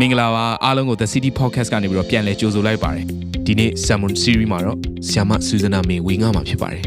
[0.00, 3.04] မင်္ဂလာပါအားလုံးကို The City Podcast ကနေပြီးတော့ပြန်လည်ကြိုဆိုလိုက်ပါတယ်
[3.46, 4.78] ဒီနေ့ Sermon Series မှာတော့
[5.10, 6.82] ဆ iam ဆူဇနာမေဝေငှမှာဖြစ်ပါတယ်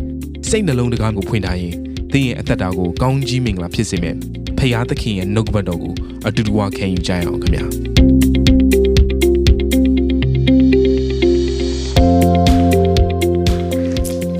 [0.49, 1.73] စိတ်နှလုံးတကားကိုဖွင့်ထားရင်
[2.13, 4.17] သင်ရဲ့အသက်တာကိုကောင်းကြီးမင်္ဂလာဖြစ်စေမယ့်
[4.57, 5.93] ဖခင်သခင်ရဲ့နှုတ်ကပတ်တော်ကို
[6.27, 7.65] အတူတူဝခံယူကြရအောင်ခင်ဗျာ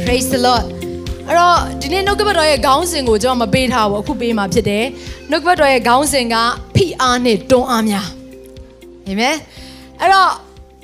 [0.04, 0.66] Praise the Lord
[1.28, 4.86] အဲ့တော့ဒီနေ့နှုတ်ကပတ်တော်ရဲ့ခေါင်းစဉ်ကိုကျွန်တော်မပေးထားဘူးအခုပေးမှာဖြစ်တယ်
[5.30, 6.36] နှုတ်ကပတ်တော်ရဲ့ခေါင်းစဉ်က
[6.76, 8.19] ဖိအားနဲ့တွန်းအားများ
[9.09, 9.37] အာမင်
[10.01, 10.31] အဲ့တော့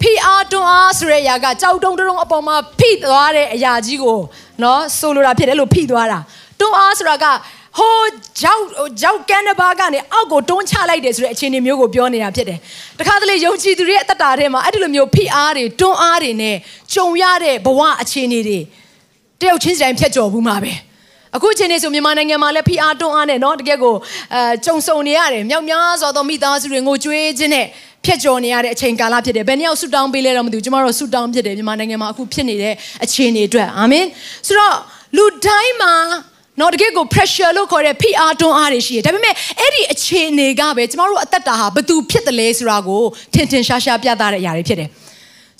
[0.02, 4.18] ဖိအားတွန်းအားဆိုတဲ့အရာကကြောက်တုံးတုံးအပေါ်မှာဖိသွားတဲ့အရာကြီးကို
[4.60, 6.18] เนาะဆိုလိုတာဖြစ်တယ်လို့ဖိသွားတာ
[6.60, 7.26] တွန်းအားဆိုတာက
[7.78, 7.96] ဟို
[8.42, 8.62] ကြောက်
[9.02, 12.58] ကြောက်ကန်တဲ့ဘာကနေအောက်ကိုတွန်းချလိုက်တယ်ဆိုတဲ့အခြေအနေမျိုးကိုပြောနေတာဖြစ်တယ်
[12.98, 16.56] တခါတလေယုံကြည်သူတွေရဲ့အသက်တာထဲမှာအဲ့ဒီလိုမျိုးဖိအားတွေတွန်းအားတွေနဲ့
[16.94, 18.58] ကြုံရတဲ့ဘဝအခြေအနေတွေ
[19.40, 20.72] တယောက်ချင်းစီတိုင်းဖြတ်ကျော်ဘူးမှာပဲ
[21.36, 23.94] အခုအချိန်နေဆိုမြန်မာနိုင်ငံမှာလည်းဖိအားတွန်းအားနဲ့เนาะတကယ်ကို
[24.34, 27.66] အဲကြုံဆုံနေရတယ်မြောက်များစွာသောမိသားစုတွေငိုကြွေးခြင်းနဲ့
[28.05, 34.05] ဖြတ်ကျော်နေရတဲ့အချိန်ကာလဖြစ်တယ်ဘယ်နှစ်ယောက်ဆူတောင်းပေးလဲတော့မသိဘူးကျမတို့ဆူတောင်းဖြစ်တယ်မြန်မာနိုင်ငံမှာအခုဖြစ်နေတဲ့အခြေအနေအတွက်အာမင်
[34.47, 34.75] ဆိုတော့
[35.17, 35.93] လူတိုင်းမှာ
[36.59, 43.03] နော်တကယ်ကို pressure လို့ခေါ်တဲ့ဖိအားတွန်းအားတွေရှိတယ်ဒါပေမဲ့အဲ့ဒီအခြေအနေကပဲကျမတို့အသက်တာဟာဘသူဖြစ်တယ်လဲဆိုတာကို
[43.33, 44.89] ထင်ထင်ရှားရှားပြသတဲ့အရာတွေဖြစ်တယ်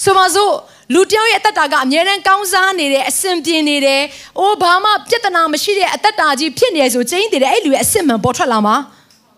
[0.04, 0.54] ဆိုပါစို့
[0.94, 4.02] လူတယောက်ရဲ့အသက်တာကအမြဲတမ်းကောင်းစားနေတယ်အဆင်ပြေနေတယ်။
[4.40, 8.76] အိုးဘာမှပြဿနာမရှိတဲ့အသက်တာကြီးဖြစ်နေရဆိုကျင်းတည်တယ်အဲ့လူရဲ့အစစ်မှန်ပေါ်ထွက်လာမှာ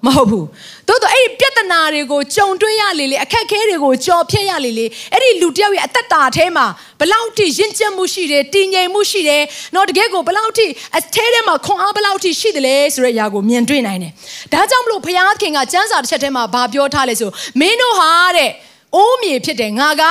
[0.08, 0.46] မဟုတ်ဘူး။
[0.88, 6.66] တိုးတော့အဲ့ဒီပြဿနာတွေကိုကြုံတွေ့ရလေလေအခက်အခဲတွေကိုကြော်ဖြတ်ရလေလေအဲ့ဒီလူတယောက်ရဲ့အသက်တာထဲမှာ
[7.00, 9.44] ဘလောက်ထိရင့်ကျက်မှုရှိတယ်တည်ငြိမ်မှုရှိတယ်။
[9.76, 10.66] နော်တကယ်ကိုဘလောက်ထိ
[10.98, 14.12] အထဲထဲမှာခွန်အားဘလောက်ထိရှိတယ်လဲဆိုတဲ့အရာကိုမြင်တွေ့နိုင်တယ်။
[14.54, 18.52] ဒါကြောင့်မလို့ဘုရားခင်ကစံစာတစ်ချက်ထဲမှာဗာပြောထားလဲဆိုမင်းတို့ဟာတဲ့
[18.96, 20.04] အိုးမြေဖြစ်တယ်ငါက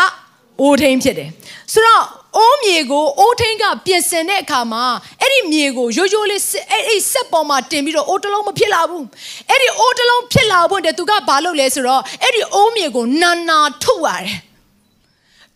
[0.60, 1.30] အိုးထိန်ဖြစ်တယ်
[1.72, 2.04] ဆိုတော့
[2.36, 4.84] အိုးမြေကိုအိုးထိန်ကပြင်ဆင်တဲ့အခါမှာ
[5.20, 9.04] အဲ့ဒီမြေကိုရိုးရိုးလေးအဲ့ဒီစက်ပေါ်မှာတင်ပြီးတော့အိုးတစ်လုံးမဖြစ်လာဘူး
[9.50, 14.38] အဲ့ဒီအိုးတစ်လုံးဖြစ်လာဖို့တည်းသူကဘာလုပ်လဲဆိုတော့အဲ့ဒီအိုးမြေကိုနာနာထုတ်ရတယ်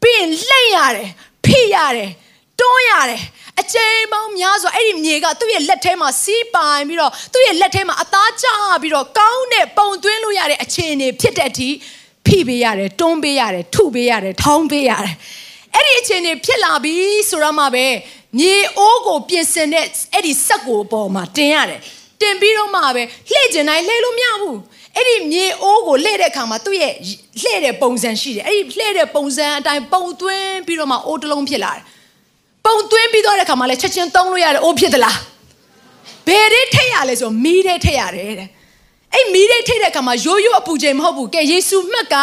[0.02, 1.08] ပြီးရင်လှိမ့်ရတယ်
[1.44, 2.10] ဖိရတယ်
[2.60, 3.22] တွန်းရတယ်
[3.60, 8.46] အချိန်ပေါင်းများစွာအဲ့ဒီမြေကသူ့ရဲ့လက်ထဲမှာစီးပိုင်ပြီးတော့သူ့ရဲ့လက်ထဲမှာအသားကျ
[8.82, 11.68] ပြီးတော့ကောင်းတဲ့ပုံသွင်းလို့ရတဲ့အခြေအနေဖြစ်တဲ့အထိ
[12.26, 15.14] ဖိပေးရတယ်တွန်းပေးရတယ်ထုပေးရတယ်ထောင်းပေးရတယ်
[15.74, 16.94] အဲ့ဒီအခြေအနေဖြစ်လာပြီ
[17.28, 17.86] ဆိုတော့မှပဲ
[18.38, 21.80] မြေအိုးကိုပြင်ဆင်တဲ့အဲ့ဒီစက်ကိုပေါ်မှာတင်ရတယ်
[22.20, 24.58] တင်ပြီးတော့မှပဲလှည့်ကျင်တိုင်းလှည့်လို့မရဘူး
[24.96, 26.92] အဲ့ဒီမြေအိုးကိုလှည့်တဲ့အခါမှာသူ့ရဲ့
[27.40, 31.84] လှည့်တဲ့ပုံစံရှိတယ်အဲ့ဒီလှည့်တဲ့ပုံစံအတိုင်းပုံသွင်းပြီးတော့မှအိုးတစ်လုံးဖြစ်လာတယ်
[32.66, 35.18] ပုံသွင်းပြီးတော့တဲ့အခါမှာလည်းချက်ချင်းသုံးလို့ရတယ်အိုးဖြစ်သလား
[36.28, 38.48] ဘယ်တွေထိတ်ရလဲဆိုမီးတွေထိတ်ရတယ်တဲ့
[39.14, 42.16] အဲ့မီးတွေထိတ်တဲ့အခါမှာရိုးရိုးအပူချိန်မဟုတ်ဘူးကဲယေရှုမှတ်က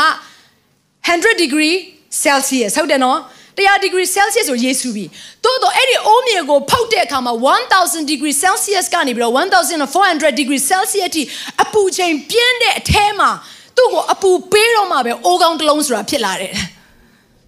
[1.07, 1.75] 100 degree
[2.23, 3.19] celsius ဟုတ်တယ်နော်
[3.57, 5.05] 100 degree celsius ဆိုယေရှုပြီ
[5.43, 7.33] တိုးတော့အဲ့ဒီအိုးမြေကိုဖုတ်တဲ့အခါမှာ
[7.73, 11.23] 1000 degree celsius ကနေပြီးတော့1400 degree celsius ထိ
[11.63, 13.29] အပူချိန်ပြင်းတဲ့အထဲမှာ
[13.77, 16.53] သူ့ကိုအပူပေးတော့မှပဲအိုးကောင်းတစ်လုံးဆိုတာဖြစ်လာတယ်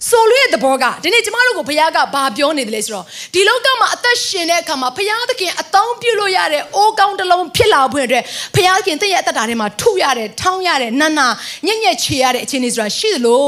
[0.08, 8.24] ဆိုလို့ရဲ့သဘောကဒီနေ့ကျမတို့ကိုဘုရားကဘာပြောနေတယ်လဲဆိုတော့ဒီလောကမှာအသက်ရှင်တဲ့အခါမှာဘုရားသခင်အတောင်းပြုလို့ရတဲ့အိုးကောင်းတစ်လုံးဖြစ်လာဖို့အတွက်
[8.56, 11.28] ဘုရားသခင်တည့်ရဲ့အသက်တာထဲမှာထုရတဲ့ထောင်းရတဲ့နန်းနာ
[11.68, 13.46] ညက်ညက်ချေရတဲ့အခြေအနေဆိုတာရှိသလို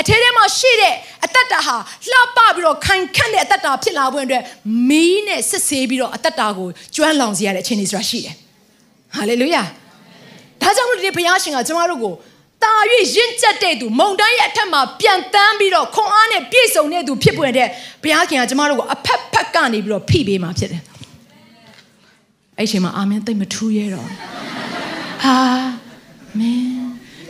[0.00, 1.76] အထဲထဲမှာရှိတဲ့အသက်တာဟာ
[2.10, 4.42] လှပပြီးတော့ခိုင်ခန့်တဲ့အသက်တာဖြစ်လာဖို့အတွက်
[4.88, 8.34] မီးနဲ့စစ်ဆေးပြီးတော့အသက်တာကိုကျွမ်းလောင်စေရတဲ့အခြေအနေဆိုတာရှိတယ်
[9.16, 9.62] ဟာလေလုယာ
[10.62, 12.14] ဒါကြောင့်မို့ဒီဘုရားရှင်ကကျမတို့ကို
[12.64, 12.72] တာ၍
[13.16, 17.68] ရင့်ကျက်တဲ့သူမုံတိုင်းရဲ့အထက်မှာပြန်တန်းပြီးတော့ခွန်အားနဲ့ပြည့်စုံတဲ့သူဖြစ်ပွင့်တဲ့
[18.02, 20.82] ဘုရားခင်ကကျမတို့ကိုအဖက်ဖက်ကနေပြီးတော့ဖိပေးมาဖြစ်တယ်
[22.58, 24.08] အဲ့ချိန်မှာအာမင်သိမ့်မထူးရဲတော့
[25.24, 25.36] ဟာ
[26.38, 26.72] မင်း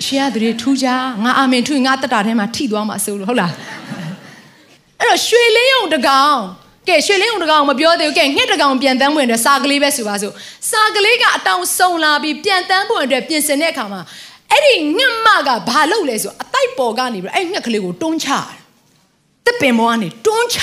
[0.05, 0.89] ရှေ့ရသူတွေထူးကြ
[1.25, 3.53] ငါအာမင်ထူးငါတက်တာထဲမှာထိသွားမှာဆိုလို့ဟုတ်လား
[4.99, 6.39] အဲ့တော့ရွှေလင်းယုံတကောင်
[6.89, 10.35] ကဲရွှေလင်းယုံတကောင်မပြောသေးဘူးကဲငှက်တကောင်ပြန်တန်းပွင့်တဲ့စာကလေးပဲဆိုပါစို့
[10.71, 14.01] စာကလေးကအတောင်စုံလာပြီးပြန်တန်းပွင့်တဲ့ပြင်ဆင်တဲ့အခါမှာ
[14.53, 18.47] အဲ့ဒီငှက်မကဘာလုပ်လဲဆိုအတိုက်ပေါ်ကနေပြီးအဲ့ငှက်ကလေးကိုတွန်းချတယ်
[19.47, 20.61] တစ်ပင်ပေါ်ကနေတွန်းချ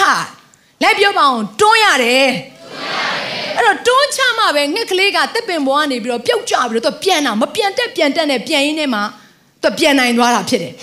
[0.84, 2.28] လိုက်ပြောပါအောင်တွန်းရတယ်
[3.58, 9.00] အဲ့တော့တွန်းချမှပဲငှက်ကလေးကတစ်ပင်ပေါ်ကနေပြီးတော့ပြုတ်ကျပြီးတော့သူပြန်တာမပြန်တက်ပြန်တက်နဲ့ပြန်ရင်းနဲ့မှ
[9.64, 10.74] သူပြန်နိုင်သွားတာဖြစ်တယ်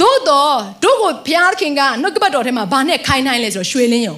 [0.00, 4.16] သို့တော့တို့ကိုဘုရားခင်ကနှုတ်ကပတ်တော်ထဲမှာဘာနဲ့ခိုင်းနိုင်လဲဆိုတော့ရွှေလင်းယုံ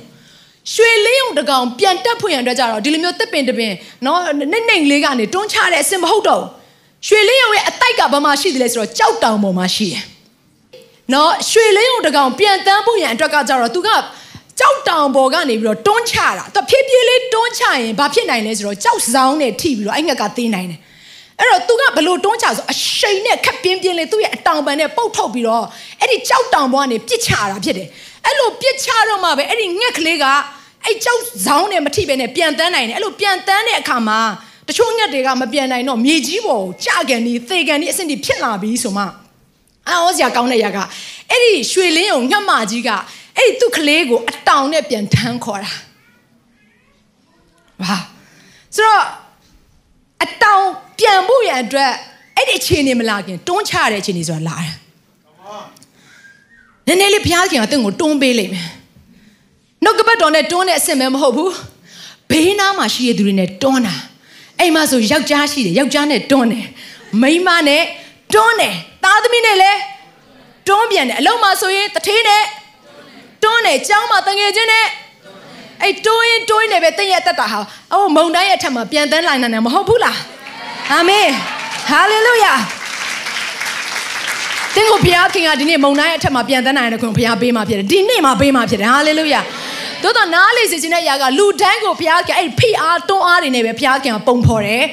[0.75, 3.72] ရွှေလင်းယုံတကောင်ပြန်တက်ဖွင့်ရတဲ့ကြတော့ဒီလိုမျိုးတစ်ပင်တစ်ပင်
[4.06, 4.20] နော်
[4.52, 6.63] နှိမ့်နှိမ့်လေးကနေတွန်းချတဲ့အစင်မဟုတ်တော့ဘူး
[7.06, 10.02] ရွှေလင်းရုံရဲ့အတိုက်ကဘာမှရှိတယ်လဲဆိုတော့ကြောက်တောင်ပေါ်မှာရှိတယ်။
[11.12, 13.90] နော်ရွှေလင်းရုံတကောင်ပြန်တန်းဖို့ရန်အတွက်ကကြတော့သူက
[14.58, 20.80] ကြောက်တောင်ပေါ်ကနေပြီးတော့တွန်းချတာ။သူဖြည်းဖြည်းလေးတွန်းချရင်ဘာဖြစ်နိုင်လဲဆိုတော့ကြောက်ဆောင်နဲ့ထိပြီးတော့အဲ့ငက်ကသေးနိုင်တယ်။
[21.40, 25.64] အဲ့တော့သူကဘလို့တွန်းချဆိုအရှိန်နဲ့ခက်ပြင်းပြင်းလေးသူ့ရဲ့အတောင်ပံနဲ့ပုတ်ထုတ်ပြီးတော့
[26.00, 27.88] အဲ့ဒီကြောက်တောင်ပေါ်ကနေပြစ်ချတာဖြစ်တယ်။
[28.26, 30.24] အဲ့လိုပြစ်ချတော့မှပဲအဲ့ဒီငက်ကလေးက
[30.84, 34.20] အဲ့ကြောက်ဆောင်နဲ့မထိပဲနဲ့ပြန်တန်းနိုင်တယ်။အဲ့လိုပြန်တန်းတဲ့အခါမှာ
[34.69, 39.05] တချို့ငှက်တွေကမပြန်နိုင်တော့မြေကြီးပေါ်ကိုကြကန်ဒီသေကန်ဒီအဆင့်ဒီဖြစ်လာပြီဆိုမှ
[39.88, 40.78] အော်စရာကောင်းတဲ့ຢာက
[41.31, 42.90] အဲ့ဒီရွှေလင်းကိုငှက်မကြီးက
[43.37, 45.72] အဲ့ဒီသူ့ကလေးကိုအတောင်နဲ့ပြန်ထမ်းခေါ်တာ
[47.81, 47.96] ဟာ
[48.76, 49.02] ဆိုတော့
[50.25, 50.64] အတောင်
[50.99, 51.93] ပြန်ဖို့ရန်အတွက်
[52.37, 54.75] အဲ့ဒီအခြေအနေမလာခင်တွန်းချရတဲ့အခြေအနေဆိုတာလာတယ်
[56.87, 58.69] နည်းနည်းလေးဘုရားခင်ကတင့်ကိုတွန်းပေးလိမ့်မယ်
[59.84, 61.52] နှုတ်ကပတ်တော်နဲ့တွန်းတဲ့အဆင့်ပဲမဟုတ်ဘူး
[62.31, 63.94] ဘေးနားမှာရှိရတဲ့သူတွေနဲ့တွန်းတာ
[64.60, 66.66] အိမ်မှာဆိုယောက်ျားရှိတယ်ယောက်ျားနဲ့တွန်းတယ်
[67.22, 67.82] မိန်းမနဲ့
[68.34, 68.74] တွန်းတယ်
[69.04, 69.80] သားသမီးနဲ့လည်း
[70.68, 72.44] တွန်းပြန်တယ်အလုံးမှာဆိုရင်တထေးနဲ့
[73.42, 74.86] တွန်းတယ်ကျောင်းမှာတငယ်ချင်းနဲ့
[75.82, 77.60] အဲ့တွန်းရင်တွန်းနေပဲတင့်ရဲ့တက်တာဟာ
[77.92, 80.18] အိုးမုံတိုင်းရဲ့ထက်မှာပြန်တန်းလိုက်နေတယ်မဟုတ်ဘူးလား
[80.92, 81.28] အာမင်
[81.88, 82.52] ဟာလေလုယာ
[84.74, 89.40] တင်းကိုဘုရားခင်ကဒီနေ့မုံတိုင်းရဲ့အထက်မှာပြန်တန်းနိုင်တဲ့ခွင့်ဘုရားပေးမှာဖြစ်တယ်ဒီနေ့မှာပေးမှာဖြစ်တယ်ဟာလေလုယာ
[90.04, 94.84] သို့တော့နားလေစီခြင်းတဲ့အရာကလူတိုင်းကိုဘုရားခင်အဲ့ဖိအားတွန်းအားတွေနဲ့ပဲဘုရားခင်ကပုံဖော်တယ်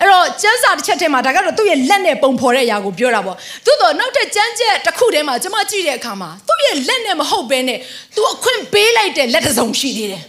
[0.00, 7.78] အဲ့တော့ကျမ်းစာတစ်ချက်ထဲမှာဒါကတော့သူ့ရဲ့လက်နဲ့ပုံဖော်တဲ့အရာကိုပြောတာပေါ့သို့တော့နောက်တဲ့ကျမ်းချက်တစ်ခုထဲမှာကျွန်မကြည့်တဲ့အခါမှာသူ့ရဲ့လက်နဲ့မဟုတ်ဘဲနဲ့
[8.14, 10.22] သူအခွင့်ပေးလိုက်တဲ့လက်တစ်စုံရှိသေးတယ်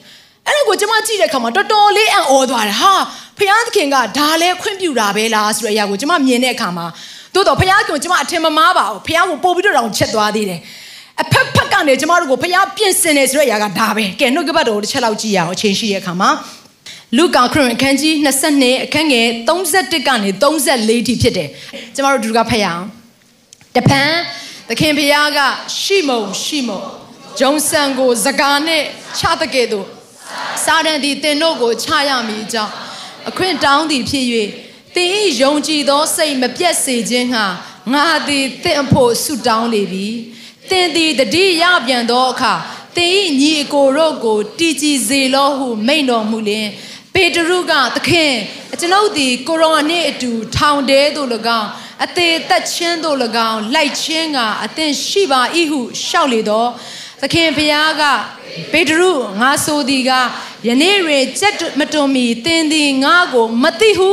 [0.47, 2.93] အဲ့ဒါကိုကျွန်မကြည့်တဲ့အခါမှာတော်တော်လေးအံ့ဩသွားတယ်ဟာ
[3.39, 6.85] ဘုရားသခင်ကဒါလဲခွင့်ပြုတာပဲလားဆိုတဲ့အရာကိုကျွန်မမြင်တဲ့အခါမှာ
[7.33, 10.59] သို့တော့ဘုရားကကျွန်မအထင်မမှားပါဘူးဘုရားကိုပို့ပြီးတော့တောင်ချက်သွားသေးတယ်
[11.21, 16.29] အဖက်ဖက်ကနေကျမတို့ကိုဘုရားပြင်ဆင်နေဆိုတဲ့အရာကဒါပဲကဲနှုတ်ကပတ်တော်ကိုတစ်ချက်လောက်ကြည့်ရအောင်အချိန်ရှိတဲ့အခါမှာ
[17.17, 18.13] လူကာခရစ်အခန်းကြီး
[18.51, 21.49] 22အခန်းငယ်31ကနေ34ထိဖြစ်တယ်
[21.95, 22.83] ကျမတို့ဒီကဖတ်ရအောင်
[23.75, 24.17] တပန်း
[24.69, 25.39] သခင်ဘုရားက
[25.81, 26.81] ရှိမုံရှိမုံ
[27.39, 28.83] ဂျုံဆန်ကိုစကားနဲ့
[29.17, 29.85] ချတဲ့ကဲ့သို့
[30.63, 32.73] စာတန်သည်တင်တို့ကိုချရမည်ကြောင့်
[33.29, 34.25] အခွင့်တောင်းသည်ဖြစ်၍
[34.95, 35.11] သင်၏
[35.41, 37.45] ယုံကြည်သောစိတ်မပြတ်စေခြင်းဟာ
[37.93, 40.07] ငါသည်သင်အဖို့ဆုတောင်းလေပြီ
[40.71, 42.53] သင်သည်တတိယပြန်သောအခါ
[42.95, 46.67] သင်၏ညီအကိုတို့ကိုတည်ကြည်စေလောဟုမိန့်တော်မူလျင်
[47.13, 48.33] ပေတရုကသခင်
[48.79, 51.29] ကျွန်ုပ်သည်ကိုရောနှင့်အတူထောင်တဲသို့၎
[51.59, 51.69] င်း
[52.05, 53.17] အသေးသက်ချင်းသို့၎
[53.49, 56.69] င်းလိုက်ချင်းကအသင်ရှိပါ၏ဟုရှောက်လေတော့
[57.21, 58.03] သခင်ဘုရားက
[58.71, 59.11] ပေတရု
[59.41, 60.11] ငါဆိုသည်က
[60.67, 64.11] ယနေ့တွင်ကြက်မတွန်မီသင်သည်ငါကိုမသိဟု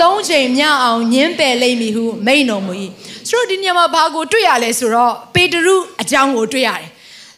[0.00, 2.72] သုံးချိန်မြောက်အောင်ညင်းပယ်လိမ့်မည်ဟုမိန့်တော်မူ၏
[3.28, 6.88] ဆိုတော့ဒီညမှာဘာကိုတွေ့ရလဲဆိုတော့ပေတရုအကြောင်းကိုတွေ့ရတယ်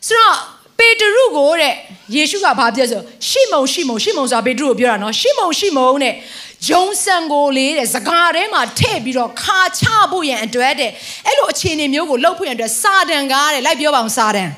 [0.07, 0.37] ဆိုတော့
[0.79, 1.75] ပေတရုကိုတဲ့
[2.15, 6.15] ယေရှုကဘာပြောဆိုရှီမုန်ရှီမုန်ရှီမုန်ဆိုတာပေတရုကိုပြောတာနော်ရှီမုန်ရှီမုန်တဲ့
[6.69, 10.91] ဂျုံဆန်ကိုလေးတဲ့စကားထဲမှာထည့်ပြီးတော့ခါချဖို့ရန်အတွက်တဲ့
[11.27, 14.51] အဲ့လိုအခြေအနေမျိုးကိုလှုပ်ဖို့ရန်အတွက်စာတန်ကားတဲ့လိုက်ပြောပါအောင်စာတန်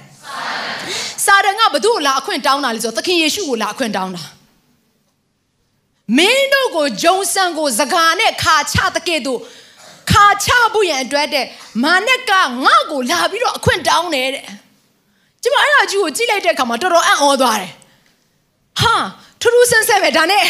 [1.24, 4.22] စာတန်ကဘသူ့ကိုလာအခွင့်တောင်းတာလဲဆိုတော့သခင်ယေရှုကိုလာအခွင့်တောင်းတာ
[6.16, 9.40] မင်းတို့ကိုဂျုံဆန်ကိုစကားနဲ့ခါချတဲ့ကဲ့သို့
[10.10, 11.44] ခါချဖို့ရန်အတွက်တဲ့
[11.82, 12.32] မာနက်က
[12.64, 14.44] ငါ့ကိုလာပြီးတော့အခွင့်တောင်းတယ်တဲ့
[15.42, 17.72] ကျမအဲ့ဒါကြီးကိုကြည့်လိုက်တဲ့အခါမှာတော်တော်အံ့ဩသွားတယ်
[18.80, 18.94] ဟာ
[19.40, 20.44] ထူးထူးဆန်းဆန်းပဲဒါနဲ့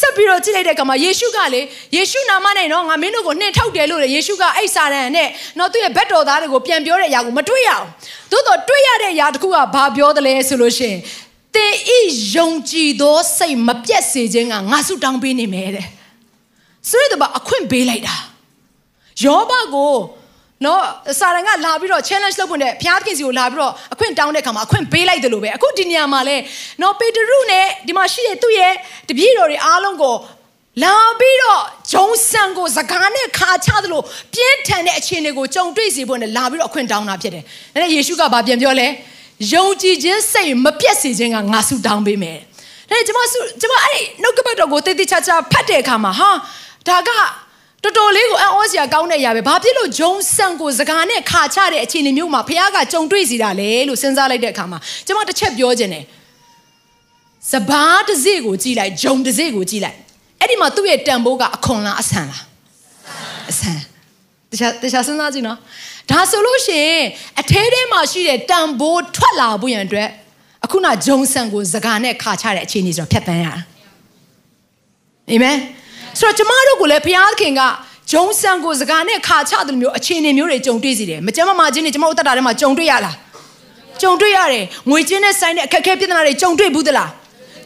[0.00, 1.60] ဆက်ပြီးတော့ကြည့်လိုက်တဲ့အခါမှာယေရှုကလေ
[1.96, 5.28] ယေရှုနာမနဲ့တော့ငါမင်းတို့ကိုနှင်ထုတ်တယ်လို့လေယေရှုကအဲ့စာရန်နဲ့
[5.58, 7.86] တော့သူ့ရဲ့ဘက်တော်သားတွေကိုပြန်ပြောတဲ့အရာကိုမတွေ့ရအောင်
[8.30, 10.98] သို့တော့တွေ့ရတဲ့အရာတခုကဘာပြောတယ်လဲဆိုလို့ရှိရင်
[11.54, 11.98] သင်ဤ
[12.34, 15.86] ယုံကြည်သောစိတ်မပြတ်စေခြင်းကငါဆုတောင်းပေးနေမယ်တဲ့
[16.88, 18.16] ဆိုရတော့အခွင့်ပေးလိုက်တာ
[19.22, 19.94] ယောဘကို
[20.64, 20.82] နော်
[21.18, 26.36] စာရန်ကလာပြီးတော့ challenge လုပ်ဖို့နဲ့ဘုရားသခင်စီကိုလာပြီးတော့အခွင့်တောင်းတဲ့အခါမှာအခွင့်ပေးလိုက်တယ်လို့ပဲအခုဒီနေရာမှာလဲ
[26.82, 28.72] နော်ပေတရုနဲ့ဒီမှာရှိတဲ့သူ့ရဲ့
[29.08, 30.14] တပည့်တော်တွေအားလုံးကို
[30.82, 31.62] လာပြီးတော့
[31.92, 34.00] ဂျုံဆန်ကိုစကားနဲ့ခါချသလို
[34.34, 38.86] ပြင်းထန်တဲ့အခြေအနေကိုကြုံတွေ့စေဖို့နဲ့လာပြီးတော့အခွင့်တောင်းတာဖြစ်တယ်။ဒါနဲ့ယေရှုကဗာပြန်ပြောလဲ
[39.52, 42.38] ယုံကြည်ခြင်းစိတ်မပြတ်စေခြင်းကငါဆုတောင်းပေးမယ်။
[42.88, 46.30] ဒါနဲ့ကျွန်မဆုကျွန်မအဲ့ဒီနှုတ်ကပတ်တော်ကိုတည်တည်ချာချာဖတ်တဲ့အခါမှာဟာ
[46.88, 47.10] ဒါက
[47.84, 56.04] တော်တော်လေးကိုအံ့ဩစရာကောင်းတဲ့အရာပဲဘာဖြစ်လို့ဂျုံဆန်ကိုစကားနဲ့ခါချတဲ့အခြေအနေမျိုးမှာဘုရားကကြုံတွေ့စီတာလဲလို့စဉ်းစားလိုက်တဲ့အခါမှာကျွန်မတစ်ချက်ပြောခြင်းတယ်
[57.52, 59.98] စဘာတစ်စိကိုကြည့်လိုက်ဂျုံတစ်စိကိုကြည့်လိုက်
[60.40, 62.42] အဲ့ဒီမှာသူ့ရဲ့တန်ဖိုးကအခွန်လားအဆန်လား
[63.50, 63.78] အဆန်
[64.50, 65.58] တခြားတခြားစဉ်းစားကြည့်နော်
[66.10, 67.04] ဒါဆိုလို့ရှိရင်
[67.40, 70.08] အထဲထဲမှာရှိတဲ့တန်ဖိုးထွက်လာဖို့ရန်အတွက်
[70.64, 73.54] အခုနဂျုံဆန်ကိုစကားနဲ့ခါချတဲ့အခြေအနေဆိုတော့ဖြတ်တန်းရတာ
[75.30, 75.56] အာမင်
[76.18, 77.62] ဆိုတော့ကျမတို့ကိုလည်းဘုရားခင်က
[78.12, 83.16] ဂျုံဆန်ကိုစကားနဲ့ခါချတယ်မျိုးအခြေအနေမျိုးတွေကြုံတွေ့စီတယ်မကြမ်းမမာချင်းတွေကျမတို့တက်တာထဲမှာကြုံတွေ့ရလား
[84.02, 87.10] ကြုံတွေ့ရတယ်ငွေချင်းနဲ့ဆိုင်တဲ့အခက်အခဲပြဿနာတွေကြုံတွေ့ဘူးသလား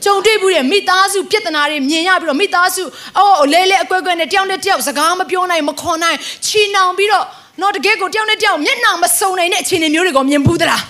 [0.04, 2.82] ကြုံတွေ့ဘူးတဲ့မိသားစုပြဿနာတွေမြင်ရပြီးတော့မိသားစု
[3.18, 7.24] အော်လဲလဲအကွဲကွဲနဲ့တယောက်နဲ့တယောက်စကားမပြောနိုင်မခေါ်နိုင်ချီနှောင်ပြီးတော့
[7.62, 10.82] တော့တကယ်ကိုတယောက်နဲ့တယောက်မျက်နှာမစုံနိုင်တဲ့အခြေအနေမျိုးတွေကိုမြင်ဘူးသလား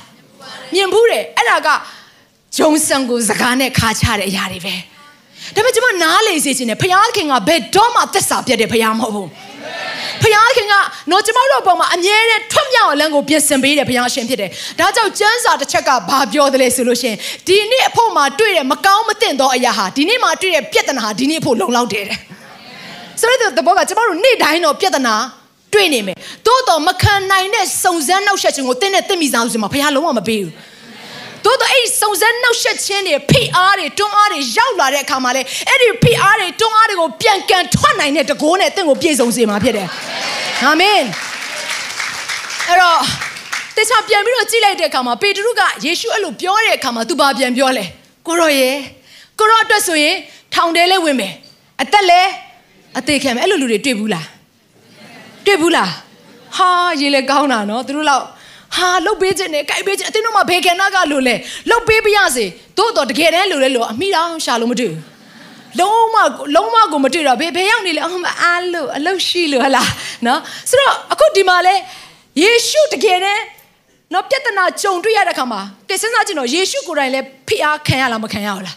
[0.75, 1.69] မြင်ဘူးတယ်အဲ့ဒါက
[2.57, 4.75] ဂျုံဆန်ကိုစကားနဲ့ခါချတဲ့အရာတွေပဲ
[5.54, 6.85] ဒါပေမဲ့ကျွန်မနားလေစေချင်တယ်ဖ
[7.16, 9.28] ခင်ကဘယ်တော့မှသက်စာပြတ်တဲ့ဖခင်မဟုတ်ဘူး
[10.23, 10.25] ဖ
[10.57, 10.75] ခင်က
[11.11, 17.14] တော့ကျွန်တော်တို့အပေါ်မှာအမြဲတမ်းထွတ်မြောက်အလံကိုပြင်ဆင်ပေးတဲ့ဖခင်ရှင်ဖြစ်တယ်။ဒါကြောင့်ကျမ်းစာတစ်ချက်ကဘာပြောတယ်လဲဆိုလို့ရှင်
[17.47, 22.18] ဒီနေ့အဖို့မှာတွေ့တဲ့မကောင်းမသင့်သောအရာဟာဒီနေ့မှာတွေ့တဲ့ပြဿနာဟာဒီနေ့အဖို့လုံလောက်တယ်တဲ့။
[23.21, 25.14] ဆိုတော့တဘောကကျွန်တော်တို့နေ့တိုင်းတော့ပြဿနာ
[25.75, 26.16] တွေ့နေမယ်
[26.47, 30.52] သို့တော်မခံနိုင်တဲ့စုံစမ်းနှောက်ယှက်ခြင်းကိုတင်းနဲ့တင်းမိစားလို့ဆိုမှာဘုရားလုံးဝမပေးဘူး
[31.45, 39.88] သို့တော့အဲ့စုံစမ်းနှောက်ယှက်ခြင်းတွေဖိအားတွေတွန်းအားတွေရောက်လာတဲ့အခါမှာလေအဲ့ဒီဖိအားတွေတွန်းအားတွေကိုပြန်ကန်ထွက်နိုင်တဲ့တကိုးနဲ့တင့်ကိုပြည့်စုံစေမှာဖြစ်တယ်
[40.64, 41.00] အာမင်
[42.68, 42.99] အဲ့တော့
[43.76, 47.85] တခြားပြန်ပြီးတော့ကြည့်လိုက်တဲ့အခါမှာပေတရုကယေရှုအဲ့လိုပြောတဲ့အခါမှာသူဘာပြန်ပြောလဲ
[48.26, 48.71] ကိုရောရေ
[49.38, 50.14] ကိုရောအတွက်ဆိုရင်
[50.54, 51.33] ထောင်ထဲလဲဝင်မယ်
[51.83, 52.21] အသက်လဲ
[52.99, 54.26] အသေးခံမယ်အဲ့လိုလူတွေတွေ့ဘူးလား
[55.47, 55.90] တွေ့ဘူးလား
[56.57, 58.25] ဟာရေးလဲကောင်းတာနော်သူတို့လောက်
[58.76, 61.34] ဟာလုတ်ပေးခြင်းနဲ့ကြိုက်ပေးခြင်းအတင်းတို့မှဘေကနာကလို့လဲ
[61.70, 62.44] လုတ်ပေးပြရစေ
[62.78, 65.00] တို့တော့တကယ်တမ်းလို့လဲလို့အမိတော်ရှာလို့မတွေ့ဘူး
[65.78, 66.16] လုံးမ
[66.54, 69.90] လုံးမကိုမတွေ့တော့ဘယ်ဘယ်ရောက်နေလဲအမအားလို့အလုတ်ရှိလို့ဟလား
[70.26, 71.75] နော်ဆိုတော့အခုဒီမှာလဲ
[72.42, 73.42] ယေရှုတကယ်တမ်း
[74.12, 78.76] နော်ပြဿနာကြုံတွေ့ရတဲ့ခါမှာကဲစဉ်းစားကြည့်တော့ယေရှုကိုယ်တိုင်လဲဖိအားခံရလားမခံရဘူးလား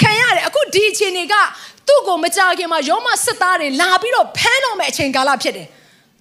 [0.00, 1.34] ခံရတယ်အခုဒီအချိန်တွေက
[1.86, 5.66] သူ့ကိုမကြခင်မှာယောမစစ်သားတွေလာပြီးတော့ဖမ်းတော့မယ့်အချိန်ကာလဖြစ်တယ်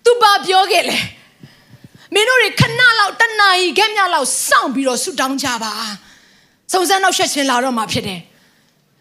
[0.05, 0.97] သူဘာပြောခဲ့လဲ
[2.13, 5.73] မင်းတို့တွေခဏလောက်တနာရီခက်မြလောက်စောင့်ပြီးတော့ဆူတောင်းကြပါ
[6.71, 8.19] စုံစမ်းတော့ရှက်ချင်းလာတော့မှာဖြစ်တယ်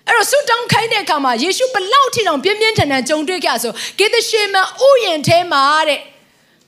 [0.07, 6.01] အဲ့တော့ဆူတောင်းခိုင်းတဲ့အခါမှာယေရှုဘလောက်ထိတောင်ပြင်းပြင်းထန်ထန်ကြုံတွေ့ကြဆိုဂေသရှေမန်ဥယျင်ထဲမှာတဲ့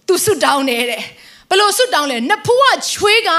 [0.06, 1.02] သူဆူတောင်းနေတဲ့
[1.50, 3.30] ဘလို့ဆူတောင်းလဲနဖူးကချွေးက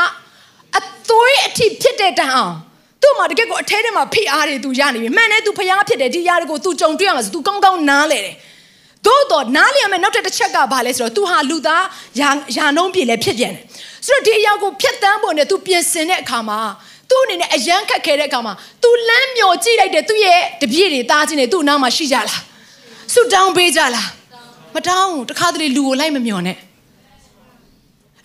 [0.77, 2.53] အသွေးအထိဖြစ်တဲ့တန်အောင်
[3.01, 8.36] သူ့မှာတကယ်ကိုအထဲထဲမှာဖိအားတွေသူရနေပြီမှန်တယ်သူဖျားဖြစ်တယ်ဒီຢာတွေကိုသူကြုံတွေ့ရမှာဆိုသူကောင်းကောင်းနားလေတယ်
[9.06, 11.85] သို့တော့နားလည်ရမယ်နောက်တစ်တစ်ချက်ကဘာလဲဆိုတော့ तू ဟာလူသား
[12.20, 13.64] ယာယာနှုံးပြေလဲဖြစ်ပြန်တယ်
[14.06, 16.58] ဆိုတော့ဒီအရာကိုဖျက်တမ်းဖို့နဲ့ तू ပြင်ဆင်တဲ့အခါမှာ
[17.11, 22.42] သူ့အနေနဲ့အယမ်းခက်ခဲတဲ့အခါမှာ तू လမ်းမျောကြည့်လိုက်တယ်သူ့ရဲ့တပြည့်တွေတားချင်းတွေသူ့အနားမှာရှိကြလား
[23.12, 24.08] ဆုတောင်းပေးကြလား
[24.75, 26.56] မတောင်းတခါတလေလူကိုလိုက်မမျောနဲ့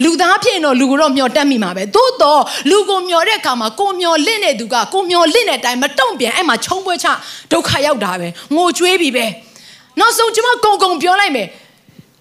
[0.03, 7.07] လူသားဖြစ်ရင်တော့လူကိုတော့မျောတက်မိမှာပဲသို့တော့လူကိုမျောတဲ့အခါမှာကိုမျောလင့်တဲ့သူကကိုမျောလင့်တဲ့အတိုင်းမတုံ့ပြန်အဲ့မှာခြုံပွဲချ
[7.51, 9.25] ဒုက္ခရောက်တာပဲငိုကြွေးပြီပဲ
[10.00, 11.48] နောက်ဆုံးကျွန်မကုံကုံပြောလိုက်မယ်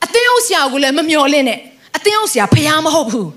[0.05, 1.59] အသင်းအောင်ဆရာကိုလည်းမမျောလင့်နဲ့
[1.97, 3.29] အသင်းအောင်ဆရာဖျားမဟုတ်ဘူး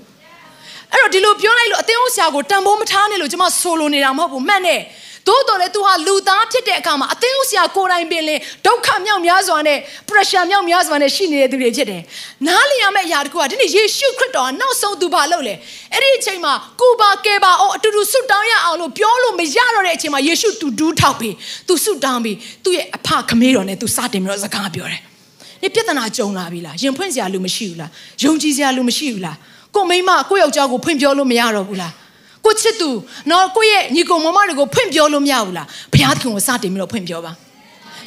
[0.91, 4.81] အဲ့တော့ဒီလိုပြောလိုက်လို့အသင်းအောင်ဆရာကိုတန်ဖိုးမထားနဲ့လို့ကျွန်မဆိုလိုနေတာမဟုတ်ဘူးမှန်တယ်
[5.27, 9.77] သို့တော်လည်း तू ဟာလူသားဖြစ်တဲ့အခါမှာအသင်းဥစရာကိုယ်တိုင်ပင်လင်ဒုက္ခမြောက်များစွာနဲ့
[10.09, 12.01] pressure မြောက်များစွာနဲ့ရှိနေတဲ့သူတွေဖြစ်တယ်။
[12.47, 15.55] နားလည်ရမယ့်အရာတခုကဒီနေ့ယေရှုခရစ်တော်ကနောက်ဆုံးသူဘာလုပ်လဲ။
[15.93, 21.35] အဲ့ဒီအချိန်မှာကိုပါကဲပါအောင်အတူတူဆုတောင်းရအောင်လို့ပြောလို့မရတော့တဲ့အချိန်မှာယေရှုသူဒူးထောက်ပြီး
[21.67, 25.01] သူဆုတောင်းပြီးသူ့ရဲ့အဖခမေးတော်နဲ့သူစတင်ပြီးတော့စကားပြောတယ်။
[25.61, 27.89] ဒီပြဿနာကြုံလာပြီလား။ရင်ဖွင့်စရာလူမရှိဘူးလား။
[28.23, 29.35] ယုံကြည်စရာလူမရှိဘူးလား။
[29.75, 31.93] ကိုမိမကိုယောက်ျားကိုဖွင့်ပြောလို့မရတော့ဘူးလား။
[32.45, 32.89] ကိုချစ်သူ
[33.31, 37.31] နော်ကိုရဲ့ညီကိုမမတွေကိုဖွင့်ပြောလို့မရဘူးလားဘုရားသခင်ကိုစတင်ပြီးတော့ဖွင့်ပြောပါ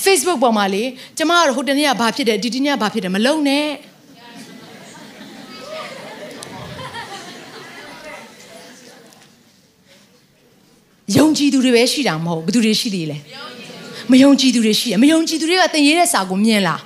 [0.04, 0.82] Facebook ပေါ်မှာလေ
[1.18, 3.66] ကျမကတော့ဟိုတနေ့ကဘာဖြစ်တယ်ဒီတနေ့ကဘာဖြစ်တယ်မလုံနဲ့
[11.16, 13.18] ယုံကြည်သူတွေပဲရှိတာမဟုတ်ဘယ်သူတွေရှိသေးလဲ
[14.12, 16.80] မယုံကြည်သူတွေရှိတယ်မယုံကြည်သူတွေကသင်ရေးတဲ့စာကိုမြင်လား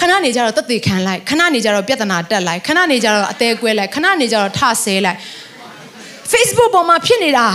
[0.00, 5.18] ခဏနေကြတော့တက်သေးခံလိုက်ခဏနေကြတော့ပြဿနာတက်လိုက်ခဏနေကြတော့အသေးကွဲလိုက်ခဏနေကြတော့ထဆဲလိုက်
[6.32, 7.46] Facebook ပေါ်မှာဖြစ်နေတာ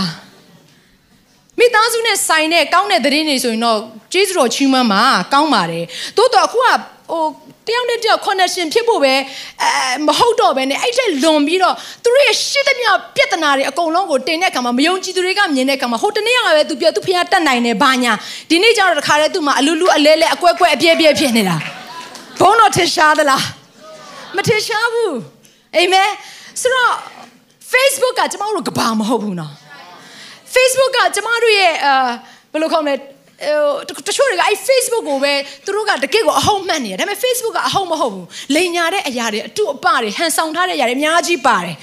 [1.58, 3.78] မိသားစုနဲ့ဆိုင်တဲ့ကောင်းတဲ့သတင်းတွေဆိုရင်တော့
[4.12, 5.02] ကျေးဇူးတော်ချီးမွမ်းမှာ
[5.32, 5.84] ကောင်းပါတယ်
[6.16, 6.68] တိုးတော့အခုက
[7.10, 7.24] ဟို
[7.68, 9.14] တယောက်နဲ့တယောက် connection ဖြစ်ဖို့ပဲ
[9.62, 9.70] အဲ
[10.06, 18.12] မဟုတ်တော့ပဲねအဲ့ထက်လွန်ပြီးတော့သူတို့ရဲ့ရှစ်သမျှပြဿနာတွေအကုန်လုံးကိုတင်တဲ့အခါမှာမယုံကြည်သူတွေကမြင်တဲ့အခါမှာဟိုတနေ့ကပဲသူပြောသူဖျားတတ်နိုင်တယ်ဘာညာ
[18.50, 21.56] ဒီနေ့ကျတော့တခါတည်းသူ့မှာအလူလူအလဲလဲအကွက်ကွက်အပြည့်ပြည့်ဖြစ်နေတာ
[22.40, 23.44] ဘုန်းတော်ထင်ရှားသလား
[24.36, 25.16] မထင်ရှားဘူး
[25.76, 26.10] အာမင်
[26.60, 26.92] ဆိုတော့
[27.72, 29.52] Facebook ကကျမတို့ကဘာမဟုတ်ဘူးနော်
[30.54, 32.10] Facebook ကကျမတို့ရဲ့အာ
[32.52, 35.32] ဘယ်လိုခေါ်မလဲတချို့တွေကအဲ့ Facebook ကိုပဲ
[35.64, 41.76] သူတို့ကတကယ့်ကိုအဟုတ်မှတ်နေတယ်ဒါပေမဲ့ Facebook ကအဟုတ်မဟုတ်ဘူးလိန်ညာတဲ့အရာတွေအတုအပတွေဟန်ဆောင်ထားတဲ့အရာတွေအများကြီးပါတယ်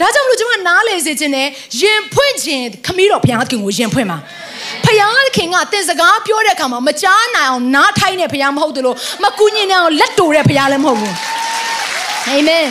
[0.00, 1.48] ဒါကြောင့်မလို့ကျွန်မနားလေစေခြင်းနဲ့
[1.80, 4.18] ရင်ဖွင့်ခြင်းခမီးတော်ဘုရားခင်ကိုရင်ဖွင့်ပါ
[4.84, 11.14] ဖယားခင်ကတင်စကားပြောတဲ့အခါမှာမကြားနိုင်အောင်နားထိုင်တဲ့ဖယားမဟုတ်သလိုမကူညီနိုင်အောင်လက်တိုတဲ့ဖယားလည်းမဟုတ်ဘူး
[12.28, 12.68] အာမင်